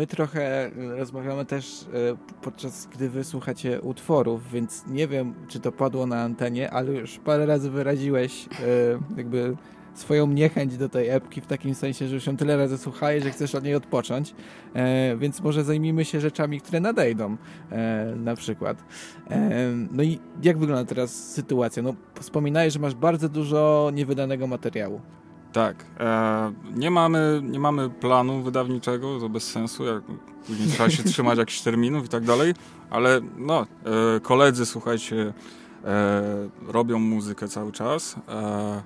[0.02, 1.86] my trochę e, rozmawiamy też e,
[2.42, 7.46] podczas gdy wysłuchacie utworów, więc nie wiem, czy to padło na antenie, ale już parę
[7.46, 9.56] razy wyraziłeś e, jakby
[9.94, 13.30] swoją niechęć do tej epki w takim sensie, że już ją tyle razy słuchałeś, że
[13.30, 14.34] chcesz od niej odpocząć,
[15.18, 17.36] więc może zajmijmy się rzeczami, które nadejdą
[18.16, 18.84] na przykład.
[19.90, 21.82] No i jak wygląda teraz sytuacja?
[21.82, 25.00] No wspominałeś, że masz bardzo dużo niewydanego materiału.
[25.52, 25.84] Tak.
[26.00, 30.02] E, nie, mamy, nie mamy planu wydawniczego, to bez sensu, jak,
[30.46, 32.54] później trzeba się trzymać jakichś terminów i tak dalej,
[32.90, 33.66] ale no,
[34.16, 35.32] e, koledzy, słuchajcie,
[35.84, 36.22] e,
[36.68, 38.16] robią muzykę cały czas.
[38.28, 38.82] E,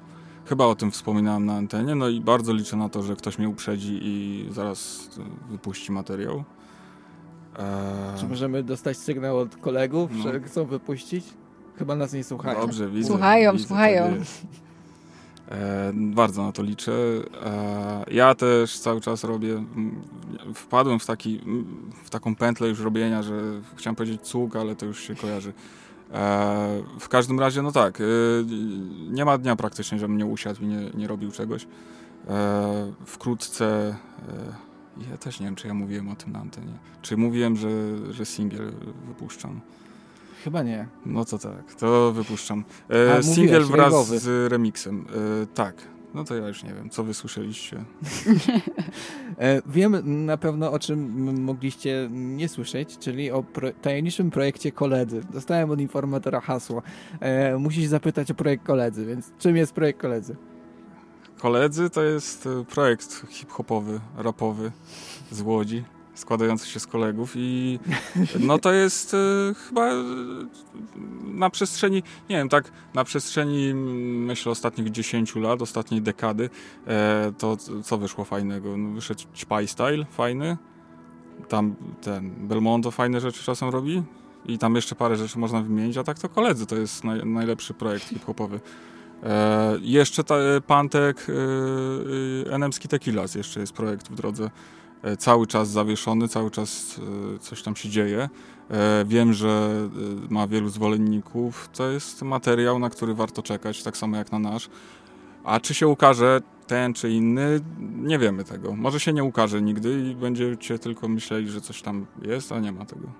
[0.47, 3.49] chyba o tym wspominałem na antenie, no i bardzo liczę na to, że ktoś mnie
[3.49, 5.09] uprzedzi i zaraz
[5.51, 6.45] wypuści materiał.
[7.59, 10.23] E, Czy możemy dostać sygnał od kolegów, no.
[10.23, 11.25] że chcą wypuścić?
[11.77, 12.61] Chyba nas nie słuchają.
[12.61, 13.09] Dobrze, widzę.
[13.09, 14.15] Słuchają, widzę, słuchają.
[15.51, 16.93] E, bardzo na to liczę.
[17.45, 19.65] E, ja też cały czas robię,
[20.55, 21.41] wpadłem w, taki,
[22.05, 23.41] w taką pętlę już robienia, że
[23.77, 25.53] chciałem powiedzieć cuk, ale to już się kojarzy.
[26.13, 28.45] E, w każdym razie, no tak, y,
[29.11, 31.67] nie ma dnia praktycznie, żebym nie usiadł i nie, nie robił czegoś.
[33.07, 33.97] Wkrótce,
[35.11, 36.73] ja też nie wiem, czy ja mówiłem o tym na antenie,
[37.03, 37.69] czy mówiłem, że,
[38.13, 38.73] że singiel
[39.07, 39.61] wypuszczam.
[40.47, 40.89] Chyba nie.
[41.07, 42.65] No to tak, to wypuszczam.
[42.91, 45.07] E, A, single wraz z remixem.
[45.43, 45.75] E, tak.
[46.15, 47.77] No to ja już nie wiem, co wysłyszeliście.
[49.39, 55.21] E, wiem na pewno o czym mogliście nie słyszeć, czyli o pro tajemniczym projekcie koledzy.
[55.33, 56.83] Dostałem od informatora hasło.
[57.21, 60.37] E, musisz zapytać o projekt koledzy, więc czym jest projekt koledzy?
[61.39, 64.73] Koledzy to jest e, projekt hip-hopowy, rapowy
[65.31, 65.85] z Łodzi
[66.17, 67.79] składający się z kolegów i
[68.49, 69.17] no to jest y,
[69.69, 70.05] chyba e,
[71.25, 76.51] na przestrzeni, nie wiem, tak na przestrzeni myślę ostatnich 10 lat, ostatniej dekady
[76.87, 78.77] e, to co wyszło fajnego?
[78.77, 80.57] No, wyszedł Spy Style, fajny,
[81.49, 84.03] tam ten Belmondo fajne rzeczy czasem robi
[84.47, 87.75] i tam jeszcze parę rzeczy można wymienić, a tak to koledzy, to jest naj, najlepszy
[87.75, 88.61] projekt hip-hopowy.
[89.23, 91.27] E, jeszcze ta, e, Pantek,
[92.51, 94.51] e, e, Tequilas jeszcze jest projekt w drodze.
[95.07, 97.01] E, cały czas zawieszony, cały czas
[97.35, 98.29] e, coś tam się dzieje.
[98.71, 99.71] E, wiem, że
[100.31, 101.69] ma wielu zwolenników.
[101.73, 104.69] To jest materiał, na który warto czekać, tak samo jak na nasz.
[105.45, 107.61] A czy się ukaże ten czy inny,
[107.97, 108.77] nie wiemy tego.
[108.77, 112.73] Może się nie ukaże nigdy i będziecie tylko myśleli, że coś tam jest, a nie
[112.73, 113.09] ma tego.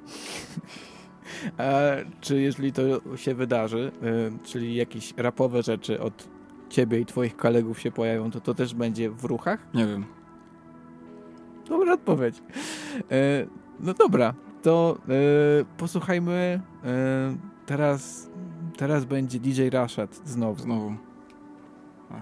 [1.59, 1.73] A
[2.21, 2.83] czy jeżeli to
[3.17, 3.93] się wydarzy,
[4.45, 6.29] czyli jakieś rapowe rzeczy od
[6.69, 9.67] ciebie i twoich kolegów się pojawią, to to też będzie w ruchach?
[9.75, 10.16] Nie wiem.
[11.69, 12.43] Dobra odpowiedź.
[13.11, 13.47] E,
[13.81, 16.61] no dobra, to e, posłuchajmy.
[16.85, 17.37] E,
[17.67, 18.31] teraz,
[18.77, 20.63] teraz będzie DJ Rashad znowu.
[20.63, 20.95] Znowu.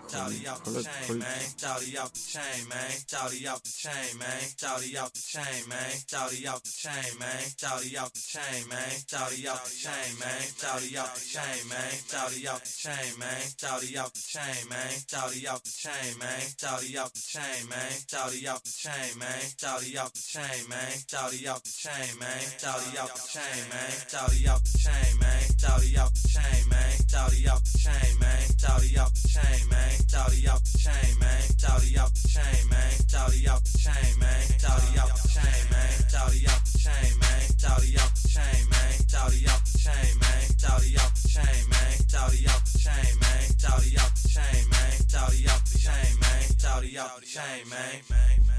[0.08, 1.44] Chawdy off the chain, man.
[1.84, 1.96] homie.
[1.96, 2.90] Out the chain, man.
[3.08, 4.40] Dowdy out the chain, man.
[4.58, 5.90] Dowdy out the chain, man.
[6.10, 7.42] Dowdy out the chain, man.
[7.58, 8.94] Dowdy out the chain, man.
[9.08, 10.42] Dowdy out the chain, man.
[10.58, 11.92] Dowdy out the chain, man.
[12.10, 13.42] Dowdy out the chain, man.
[13.58, 14.90] Dowdy out the chain, man.
[15.08, 16.42] Dowdy out the chain, man.
[16.58, 17.92] Dowdy out the chain, man.
[18.08, 18.64] Dowdy out the chain, man.
[18.64, 19.44] Dowdy out the chain, man.
[19.60, 20.92] Dowdy out the chain, man.
[21.08, 22.42] Dowdy out the chain, man.
[22.58, 23.94] Dowdy out the chain, man.
[24.10, 25.42] Dowdy out the chain, man.
[25.60, 26.90] Dowdy out the chain, man.
[27.08, 28.42] Dowdy out the chain, man.
[28.58, 29.98] Dowdy out the chain, man man.
[30.08, 31.42] Shouty out the chain, man.
[31.60, 32.90] Shouty off the chain, man.
[33.10, 34.42] Shouty off the chain, man.
[34.60, 35.90] Shouty off the chain, man.
[36.08, 37.42] Shouty off the chain, man.
[37.60, 38.92] Shouty off the chain, man.
[39.10, 40.42] Shouty off the chain, man.
[40.60, 41.92] Shouty off the chain, man.
[42.16, 43.44] Shouty off the chain, man.
[43.60, 44.92] Shouty off the chain, man.
[45.12, 46.42] Shouty off the chain, man.
[46.64, 48.00] Shouty out the chain, man.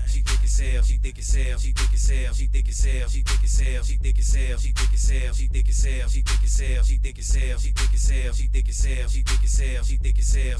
[0.07, 2.85] She thick as hell, she thick as hell, she thick as hell, she thick as
[2.85, 5.67] hell, she thick as hell, she thick as hell, she thick as hell, she thick
[5.67, 8.47] as hell, she thick as hell, she thick as hell, she thick as hell, she
[8.47, 10.59] thick as hell, she thick as hell, she thick as hell,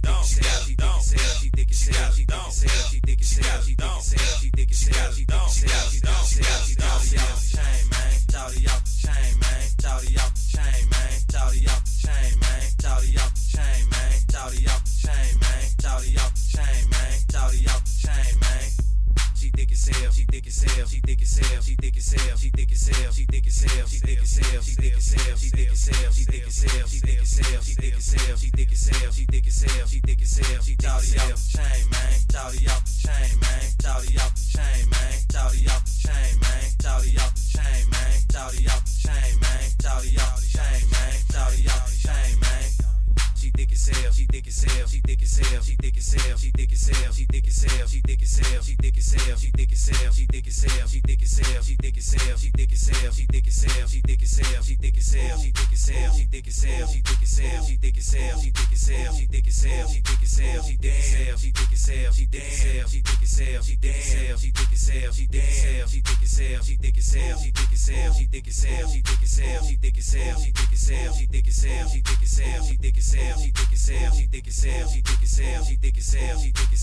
[74.61, 76.70] think it's hell, she think it's hell, she think it's hell, she think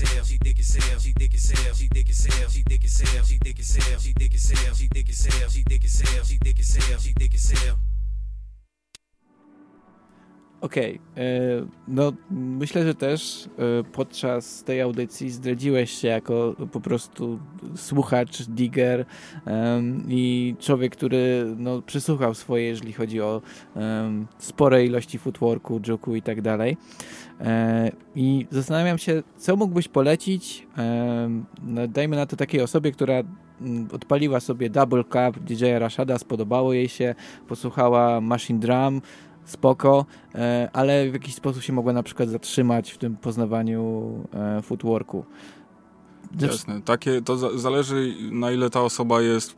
[0.00, 2.84] hell, she thick as hell, she thick as hell, she thick as hell, she thick
[2.84, 5.62] as hell, she thick as hell, she thick as hell, she thick as hell, she
[5.68, 7.91] thick as hell, she thick as hell, she thick as hell, she thick as.
[10.62, 11.20] Okej, e,
[11.88, 17.38] no myślę, że też e, podczas tej audycji zdradziłeś się jako po prostu
[17.76, 19.04] słuchacz, digger
[20.08, 23.42] i człowiek, który no, przysłuchał swoje, jeżeli chodzi o
[24.38, 26.76] spore ilości footworku, juku i tak dalej.
[27.40, 30.66] E, I zastanawiam się, co mógłbyś polecić,
[31.62, 33.14] no, dajmy na to takiej osobie, która
[33.60, 37.14] mm, odpaliła sobie Double Cup DJ Rashada, spodobało jej się,
[37.48, 39.00] posłuchała Machine Drum,
[39.44, 44.62] spoko, e, ale w jakiś sposób się mogła na przykład zatrzymać w tym poznawaniu e,
[44.62, 45.24] footworku.
[46.40, 46.82] Jasne.
[46.82, 49.54] Takie, to za, zależy na ile ta osoba jest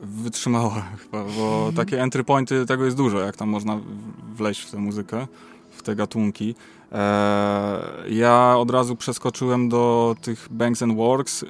[0.00, 4.70] wytrzymała chyba, bo takie entry pointy tego jest dużo, jak tam można w- wleźć w
[4.70, 5.26] tę muzykę,
[5.70, 6.54] w te gatunki.
[6.94, 11.46] E, ja od razu przeskoczyłem do tych Banks and Works y,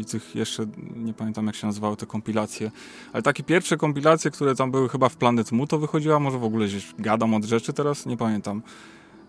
[0.00, 0.66] i tych jeszcze,
[0.96, 2.70] nie pamiętam jak się nazywały te kompilacje,
[3.12, 6.44] ale takie pierwsze kompilacje, które tam były chyba w Planet Mu to wychodziła, może w
[6.44, 8.62] ogóle gdzieś gadam od rzeczy teraz, nie pamiętam.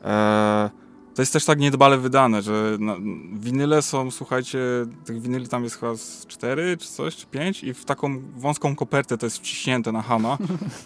[0.04, 0.70] E,
[1.16, 2.96] to jest też tak niedbale wydane, że na,
[3.34, 4.60] winyle są, słuchajcie,
[5.06, 8.76] tych winyli tam jest chyba z cztery, czy coś, czy pięć i w taką wąską
[8.76, 10.38] kopertę to jest wciśnięte na hama,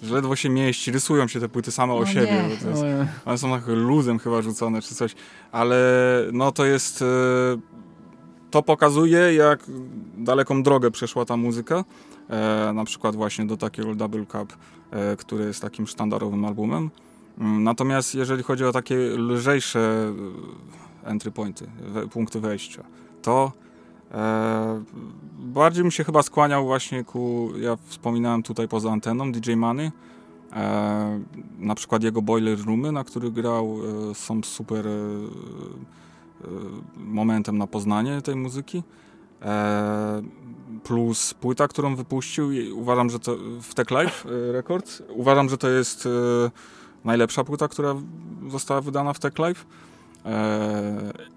[0.04, 2.46] że ledwo się mieści, rysują się te płyty same o, O siebie.
[2.50, 2.84] Bo to jest,
[3.26, 5.16] one są tak luzem chyba rzucone, czy coś,
[5.52, 5.78] ale
[6.34, 7.02] no to jest...
[7.02, 7.06] e,
[8.52, 9.64] To pokazuje, jak
[10.18, 11.84] daleką drogę przeszła ta muzyka.
[12.30, 14.54] E, na przykład właśnie do takiego Double Cup,
[14.92, 16.90] e, który jest takim sztandarowym albumem.
[17.38, 20.14] Mm, Natomiast jeżeli chodzi o takie lżejsze
[21.04, 21.68] e, entry pointy,
[22.12, 22.84] punkty wejścia,
[23.22, 23.52] to
[24.12, 24.84] e,
[25.40, 29.92] bardziej bym się chyba skłaniał właśnie ku, ja wspominałem tutaj poza anteną, DJ Money.
[30.54, 31.20] E,
[31.60, 33.78] na przykład jego Boiler Roomy, na których grał,
[34.12, 34.96] e, są super e, e,
[36.98, 38.84] momentem na poznanie tej muzyki.
[40.84, 46.08] Plus płyta, którą wypuścił, uważam, że to w Tech Life Records, uważam, że to jest
[47.06, 47.96] najlepsza płyta, która
[48.50, 49.66] została wydana w Tech Life.
[50.26, 51.36] E,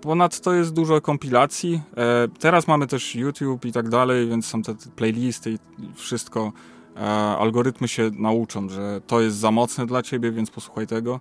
[0.00, 1.80] Ponadto jest dużo kompilacji.
[1.96, 5.58] E, teraz mamy też YouTube i tak dalej, więc są te playlisty i
[5.94, 6.52] wszystko.
[6.96, 7.00] E,
[7.38, 11.20] algorytmy się nauczą, że to jest za mocne dla ciebie, więc posłuchaj tego.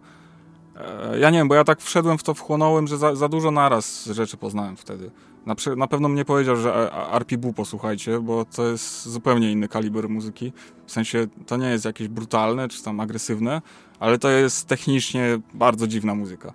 [0.80, 3.52] E, ja nie wiem, bo ja tak wszedłem w to, wchłonąłem, że za, za dużo
[3.52, 5.12] naraz rzeczy poznałem wtedy.
[5.46, 10.54] Na, na pewno mnie powiedział, że RPB posłuchajcie, bo to jest zupełnie inny kaliber muzyki.
[10.86, 13.62] W sensie to nie jest jakieś brutalne czy tam agresywne,
[14.00, 16.54] ale to jest technicznie bardzo dziwna muzyka.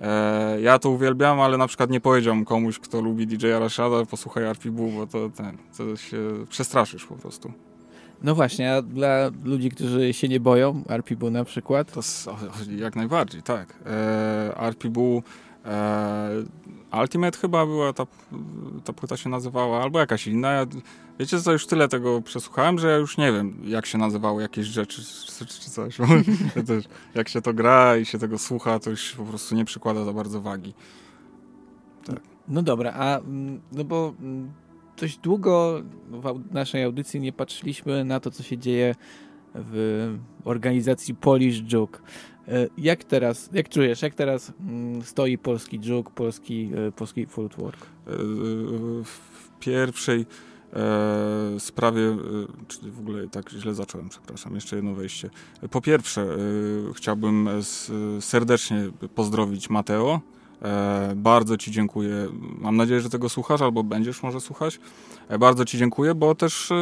[0.00, 4.44] E, ja to uwielbiam, ale na przykład nie powiedziałbym komuś, kto lubi DJ-a Rashada, posłuchaj
[4.44, 6.18] RPB, bo to, ten, to się
[6.48, 7.52] przestraszysz po prostu.
[8.22, 12.00] No właśnie, a dla ludzi, którzy się nie boją, RPB na przykład, To
[12.78, 13.74] jak najbardziej, tak.
[13.86, 14.98] E, RPB
[15.64, 16.44] e,
[17.00, 18.06] Ultimate chyba była, ta,
[18.84, 20.52] ta płyta się nazywała, albo jakaś inna.
[20.52, 20.66] Ja,
[21.18, 24.66] wiecie co, już tyle tego przesłuchałem, że ja już nie wiem, jak się nazywały jakieś
[24.66, 25.98] rzeczy czy, czy coś.
[27.14, 30.12] Jak się to gra i się tego słucha, to już po prostu nie przykłada za
[30.12, 30.74] bardzo wagi.
[32.48, 34.52] No dobra, a mm, no bo mm,
[35.02, 38.94] dość długo w naszej audycji nie patrzyliśmy na to, co się dzieje
[39.54, 41.98] w organizacji Polish Juke.
[42.48, 47.82] E, Jak teraz, jak czujesz, jak teraz mm, stoi polski Juke, polski, e, polski footwork?
[47.82, 48.10] E,
[49.04, 49.20] w
[49.60, 50.26] pierwszej
[51.58, 52.16] sprawie, e,
[52.68, 55.30] czyli w ogóle tak źle zacząłem, przepraszam, jeszcze jedno wejście.
[55.70, 56.26] Po pierwsze,
[56.94, 57.48] chciałbym
[58.20, 60.20] serdecznie pozdrowić Mateo.
[60.62, 62.28] E, bardzo Ci dziękuję.
[62.58, 64.80] Mam nadzieję, że tego słuchasz, albo będziesz może słuchać.
[65.28, 66.74] E, bardzo Ci dziękuję, bo też e,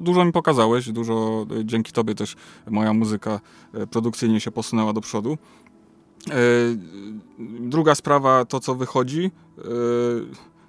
[0.00, 2.36] dużo mi pokazałeś, dużo dzięki Tobie też
[2.70, 3.40] moja muzyka
[3.90, 5.38] produkcyjnie się posunęła do przodu.
[7.60, 9.30] Druga sprawa, to co wychodzi.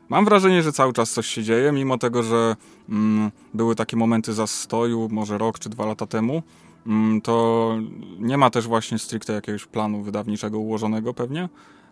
[0.09, 2.55] Mam wrażenie, że cały czas coś się dzieje, mimo tego, że
[2.89, 6.43] mm, były takie momenty zastoju, może rok czy dwa lata temu.
[6.87, 7.77] Mm, to
[8.19, 11.49] nie ma też właśnie stricte jakiegoś planu wydawniczego ułożonego pewnie,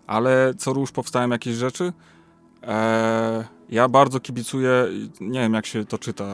[0.07, 1.93] ale co róż powstają jakieś rzeczy.
[2.63, 4.85] E, ja bardzo kibicuję,
[5.21, 6.25] nie wiem jak się to czyta,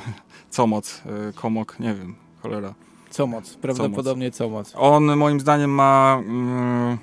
[0.56, 2.74] Comoc, e, Komok, nie wiem, cholera.
[3.10, 3.54] Co moc?
[3.54, 4.72] Prawdopodobnie co moc.
[4.76, 6.22] On moim zdaniem ma.
[6.26, 6.98] Mm,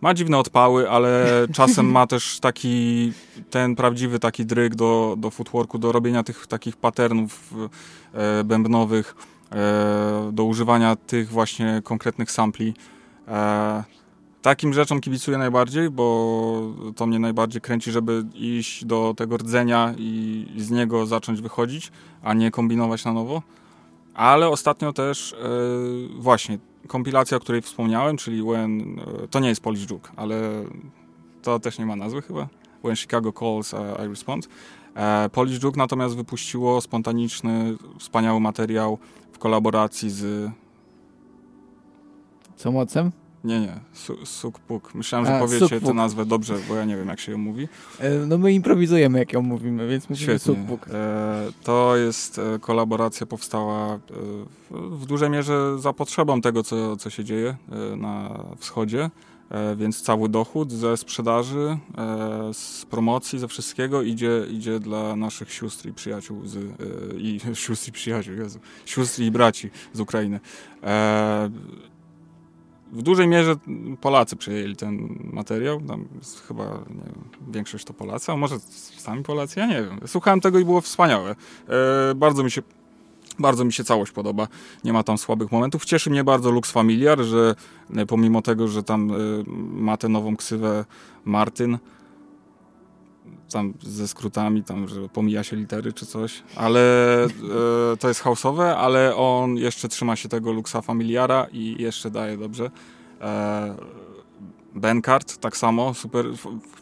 [0.00, 3.12] ma dziwne odpały, ale czasem ma też taki
[3.50, 7.54] ten prawdziwy taki dryg do, do footworku, do robienia tych takich patternów
[8.14, 9.14] e, bębnowych,
[9.52, 12.74] e, do używania tych właśnie konkretnych sampli.
[13.28, 13.84] E,
[14.42, 20.46] takim rzeczom kibicuję najbardziej, bo to mnie najbardziej kręci, żeby iść do tego rdzenia i
[20.56, 23.42] z niego zacząć wychodzić, a nie kombinować na nowo.
[24.14, 25.36] Ale ostatnio też e,
[26.18, 30.64] właśnie kompilacja, o której wspomniałem, czyli When, e, to nie jest Polish Juke, ale
[31.42, 32.48] to też nie ma nazwy chyba.
[32.84, 34.48] When Chicago Calls, uh, I Respond.
[34.94, 38.98] E, Polish Juke natomiast wypuściło spontaniczny, wspaniały materiał
[39.32, 40.50] w kolaboracji z...
[42.56, 43.12] Co mocem?
[43.44, 44.94] Nie, nie, Su- Suk Puk.
[44.94, 47.38] Myślałem, że A, powiecie Suk tę nazwę dobrze, bo ja nie wiem, jak się ją
[47.38, 47.68] mówi.
[47.98, 50.38] E, No my improwizujemy, jak ją mówimy, więc Świetnie.
[50.38, 50.86] Sukbuk.
[50.88, 53.98] E, to jest e, kolaboracja powstała
[54.70, 57.56] w, dużej mierze za potrzebą tego, co, co się dzieje
[57.96, 59.10] na wschodzie.
[59.76, 61.78] Więc cały dochód ze sprzedaży,
[62.52, 66.58] z promocji, ze wszystkiego idzie, idzie dla naszych sióstr i przyjaciół z,
[67.18, 70.40] i sióstr i przyjaciół, Jezu, sióstr i braci z Ukrainy.
[72.92, 73.56] W dużej mierze
[74.00, 75.80] Polacy przyjęli ten materiał.
[75.80, 76.04] Tam
[76.48, 78.58] chyba wiem, większość to Polacy, a może
[78.96, 80.00] sami Polacy, ja nie wiem.
[80.06, 81.36] Słuchałem tego i było wspaniałe.
[82.10, 82.62] E, bardzo mi się
[83.38, 84.48] bardzo mi się całość podoba.
[84.84, 85.84] Nie ma tam słabych momentów.
[85.84, 87.54] Cieszy mnie bardzo Lux Familiar, że
[87.96, 89.14] e, pomimo tego, że tam e,
[89.72, 90.84] ma tę nową ksywę
[91.24, 91.78] Martyn,
[93.52, 96.80] tam ze skrótami, tam, że pomija się litery czy coś, ale
[97.24, 97.28] e,
[97.98, 102.70] to jest houseowe, ale on jeszcze trzyma się tego Luxa Familiara i jeszcze daje dobrze.
[103.20, 103.74] E,
[104.74, 106.26] Bencard tak samo, super.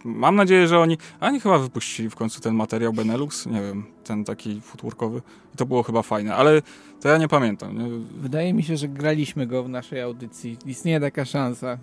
[0.04, 0.98] Mam nadzieję, że oni.
[1.20, 5.22] A oni chyba wypuścili w końcu ten materiał Benelux, nie wiem, ten taki footworkowy.
[5.54, 6.62] I to było chyba fajne, ale
[7.00, 7.78] to ja nie pamiętam.
[7.78, 7.88] Nie?
[8.20, 10.56] Wydaje mi się, że graliśmy go w naszej audycji.
[10.66, 11.78] Istnieje taka szansa.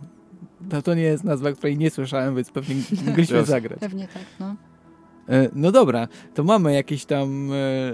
[0.72, 2.76] No to nie jest nazwa, której nie słyszałem, więc pewnie
[3.06, 3.80] mogliśmy zagrać.
[3.80, 4.56] Pewnie tak, no.
[5.30, 7.50] E, No dobra, to mamy jakiś tam,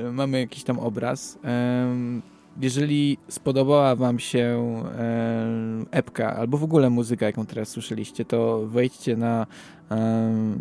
[0.07, 1.39] e, mamy jakiś tam obraz.
[2.61, 4.83] Jeżeli spodobała wam się
[5.91, 9.47] epka, albo w ogóle muzyka, jaką teraz słyszeliście, to wejdźcie na,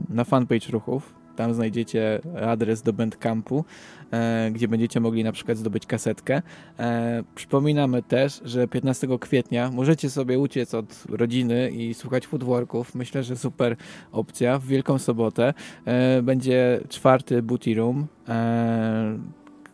[0.08, 1.21] na fanpage ruchów.
[1.36, 3.64] Tam znajdziecie adres do Bandcampu,
[4.10, 6.42] e, gdzie będziecie mogli na przykład zdobyć kasetkę.
[6.78, 12.94] E, przypominamy też, że 15 kwietnia możecie sobie uciec od rodziny i słuchać footworków.
[12.94, 13.76] Myślę, że super
[14.12, 14.58] opcja.
[14.58, 15.54] W Wielką Sobotę
[15.84, 19.18] e, będzie czwarty Booty Room, e,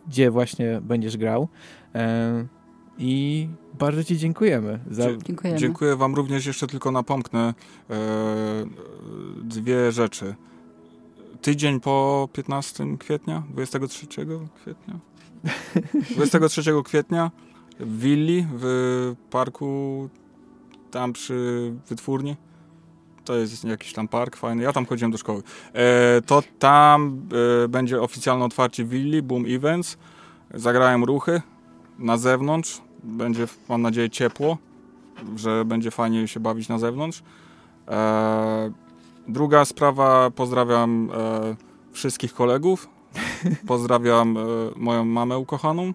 [0.09, 1.49] gdzie właśnie będziesz grał.
[1.95, 2.47] E,
[2.99, 3.49] I
[3.79, 5.17] bardzo Ci dziękujemy za.
[5.27, 5.59] Dziękujemy.
[5.59, 6.47] Dziękuję Wam również.
[6.47, 7.55] Jeszcze tylko napomknę
[7.91, 7.95] e,
[9.43, 10.35] dwie rzeczy.
[11.43, 14.07] Tydzień po 15 kwietnia, 23
[14.55, 14.99] kwietnia.
[16.11, 17.31] 23 kwietnia
[17.81, 20.09] w Willi, w parku
[20.91, 22.37] tam przy wytwórni.
[23.25, 24.63] To jest jakiś tam park fajny.
[24.63, 25.43] Ja tam chodziłem do szkoły.
[25.73, 27.23] E, to tam
[27.65, 29.99] e, będzie oficjalne otwarcie Willi, Boom Events.
[30.55, 31.43] Zagrałem ruchy
[31.99, 32.81] na zewnątrz.
[33.03, 34.59] Będzie, mam nadzieję, ciepło
[35.37, 37.23] że będzie fajnie się bawić na zewnątrz.
[37.89, 38.73] E,
[39.29, 41.57] druga sprawa, pozdrawiam e,
[41.93, 42.89] wszystkich kolegów.
[43.67, 44.41] Pozdrawiam e,
[44.77, 45.95] moją mamę ukochaną.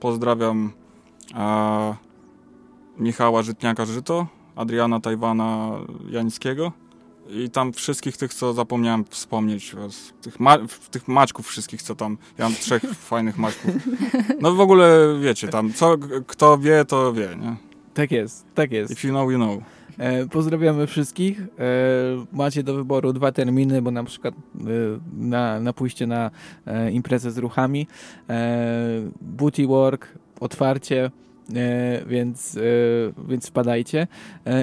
[0.00, 0.72] Pozdrawiam
[1.34, 1.94] e,
[2.98, 5.70] Michała Żytniaka-Żyto, Adriana Tajwana
[6.10, 6.72] Janickiego
[7.30, 9.76] i tam wszystkich tych, co zapomniałem wspomnieć.
[10.22, 10.58] Tych, ma
[10.90, 12.18] tych maczków wszystkich, co tam.
[12.38, 13.70] Ja mam trzech fajnych maczków.
[14.40, 15.96] No w ogóle wiecie, tam co
[16.26, 17.56] kto wie, to wie, nie?
[17.94, 18.92] Tak jest, tak jest.
[18.92, 19.62] If you know, you know.
[19.98, 21.40] E, pozdrawiamy wszystkich.
[21.40, 21.44] E,
[22.32, 24.38] macie do wyboru dwa terminy, bo na przykład e,
[25.16, 26.30] na, na pójście na
[26.92, 27.86] imprezę z ruchami.
[29.20, 30.08] Booty Work,
[30.40, 31.10] otwarcie,
[32.06, 32.58] więc,
[33.28, 34.06] więc wpadajcie.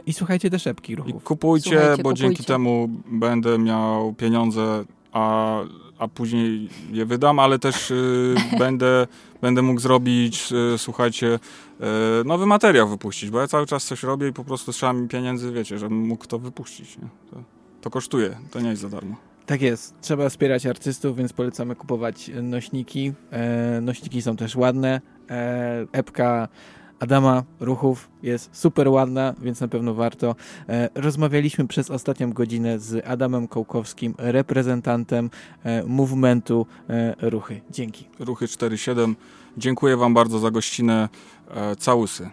[0.06, 1.24] I słuchajcie też epki I ruchów.
[1.24, 2.22] kupujcie, Słuchajcie, bo kupujcie.
[2.24, 5.60] dzięki temu będę miał pieniądze, a,
[6.00, 9.08] a później je wydam, ale też y, będę,
[9.42, 11.40] będę mógł zrobić, y, słuchajcie,
[12.22, 15.08] y, nowy materiał wypuścić, bo ja cały czas coś robię i po prostu trzeba mi
[15.08, 16.98] pieniędzy, wiecie, żebym mógł to wypuścić.
[16.98, 17.08] Nie?
[17.32, 17.44] To,
[17.82, 19.16] to kosztuje, to nie jest za darmo.
[19.46, 19.96] Tak jest.
[20.02, 23.14] Trzeba wspierać artystów, więc polecamy kupować nośniki.
[23.32, 25.02] E, nośniki są też ładne.
[25.30, 26.48] E, epka
[27.00, 30.36] Adama Ruchów jest super ładna, więc na pewno warto.
[30.70, 35.30] E, rozmawialiśmy przez ostatnią godzinę z Adamem Kołkowskim, reprezentantem
[35.64, 37.62] e, movementu e, Ruchy.
[37.72, 38.06] Dzięki.
[38.20, 39.14] Ruchy 4.7.
[39.58, 41.10] Dziękuję wam bardzo za gościnę.
[41.78, 42.30] Całusy.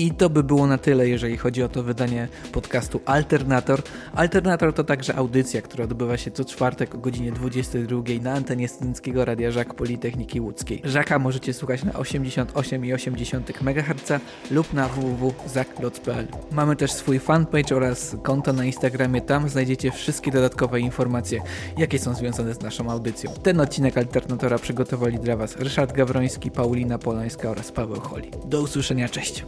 [0.00, 3.82] I to by było na tyle, jeżeli chodzi o to wydanie podcastu Alternator.
[4.14, 9.24] Alternator to także audycja, która odbywa się co czwartek o godzinie 22 na antenie Studenckiego
[9.24, 10.80] Radia Żak Politechniki Łódzkiej.
[10.84, 16.26] Żaka możecie słuchać na 88,8 MHz lub na www.zakloc.pl.
[16.52, 19.20] Mamy też swój fanpage oraz konto na Instagramie.
[19.20, 21.40] Tam znajdziecie wszystkie dodatkowe informacje,
[21.78, 23.32] jakie są związane z naszą audycją.
[23.42, 28.30] Ten odcinek Alternatora przygotowali dla Was Ryszard Gawroński, Paulina Polańska oraz Paweł Holi.
[28.44, 29.44] Do usłyszenia, cześć!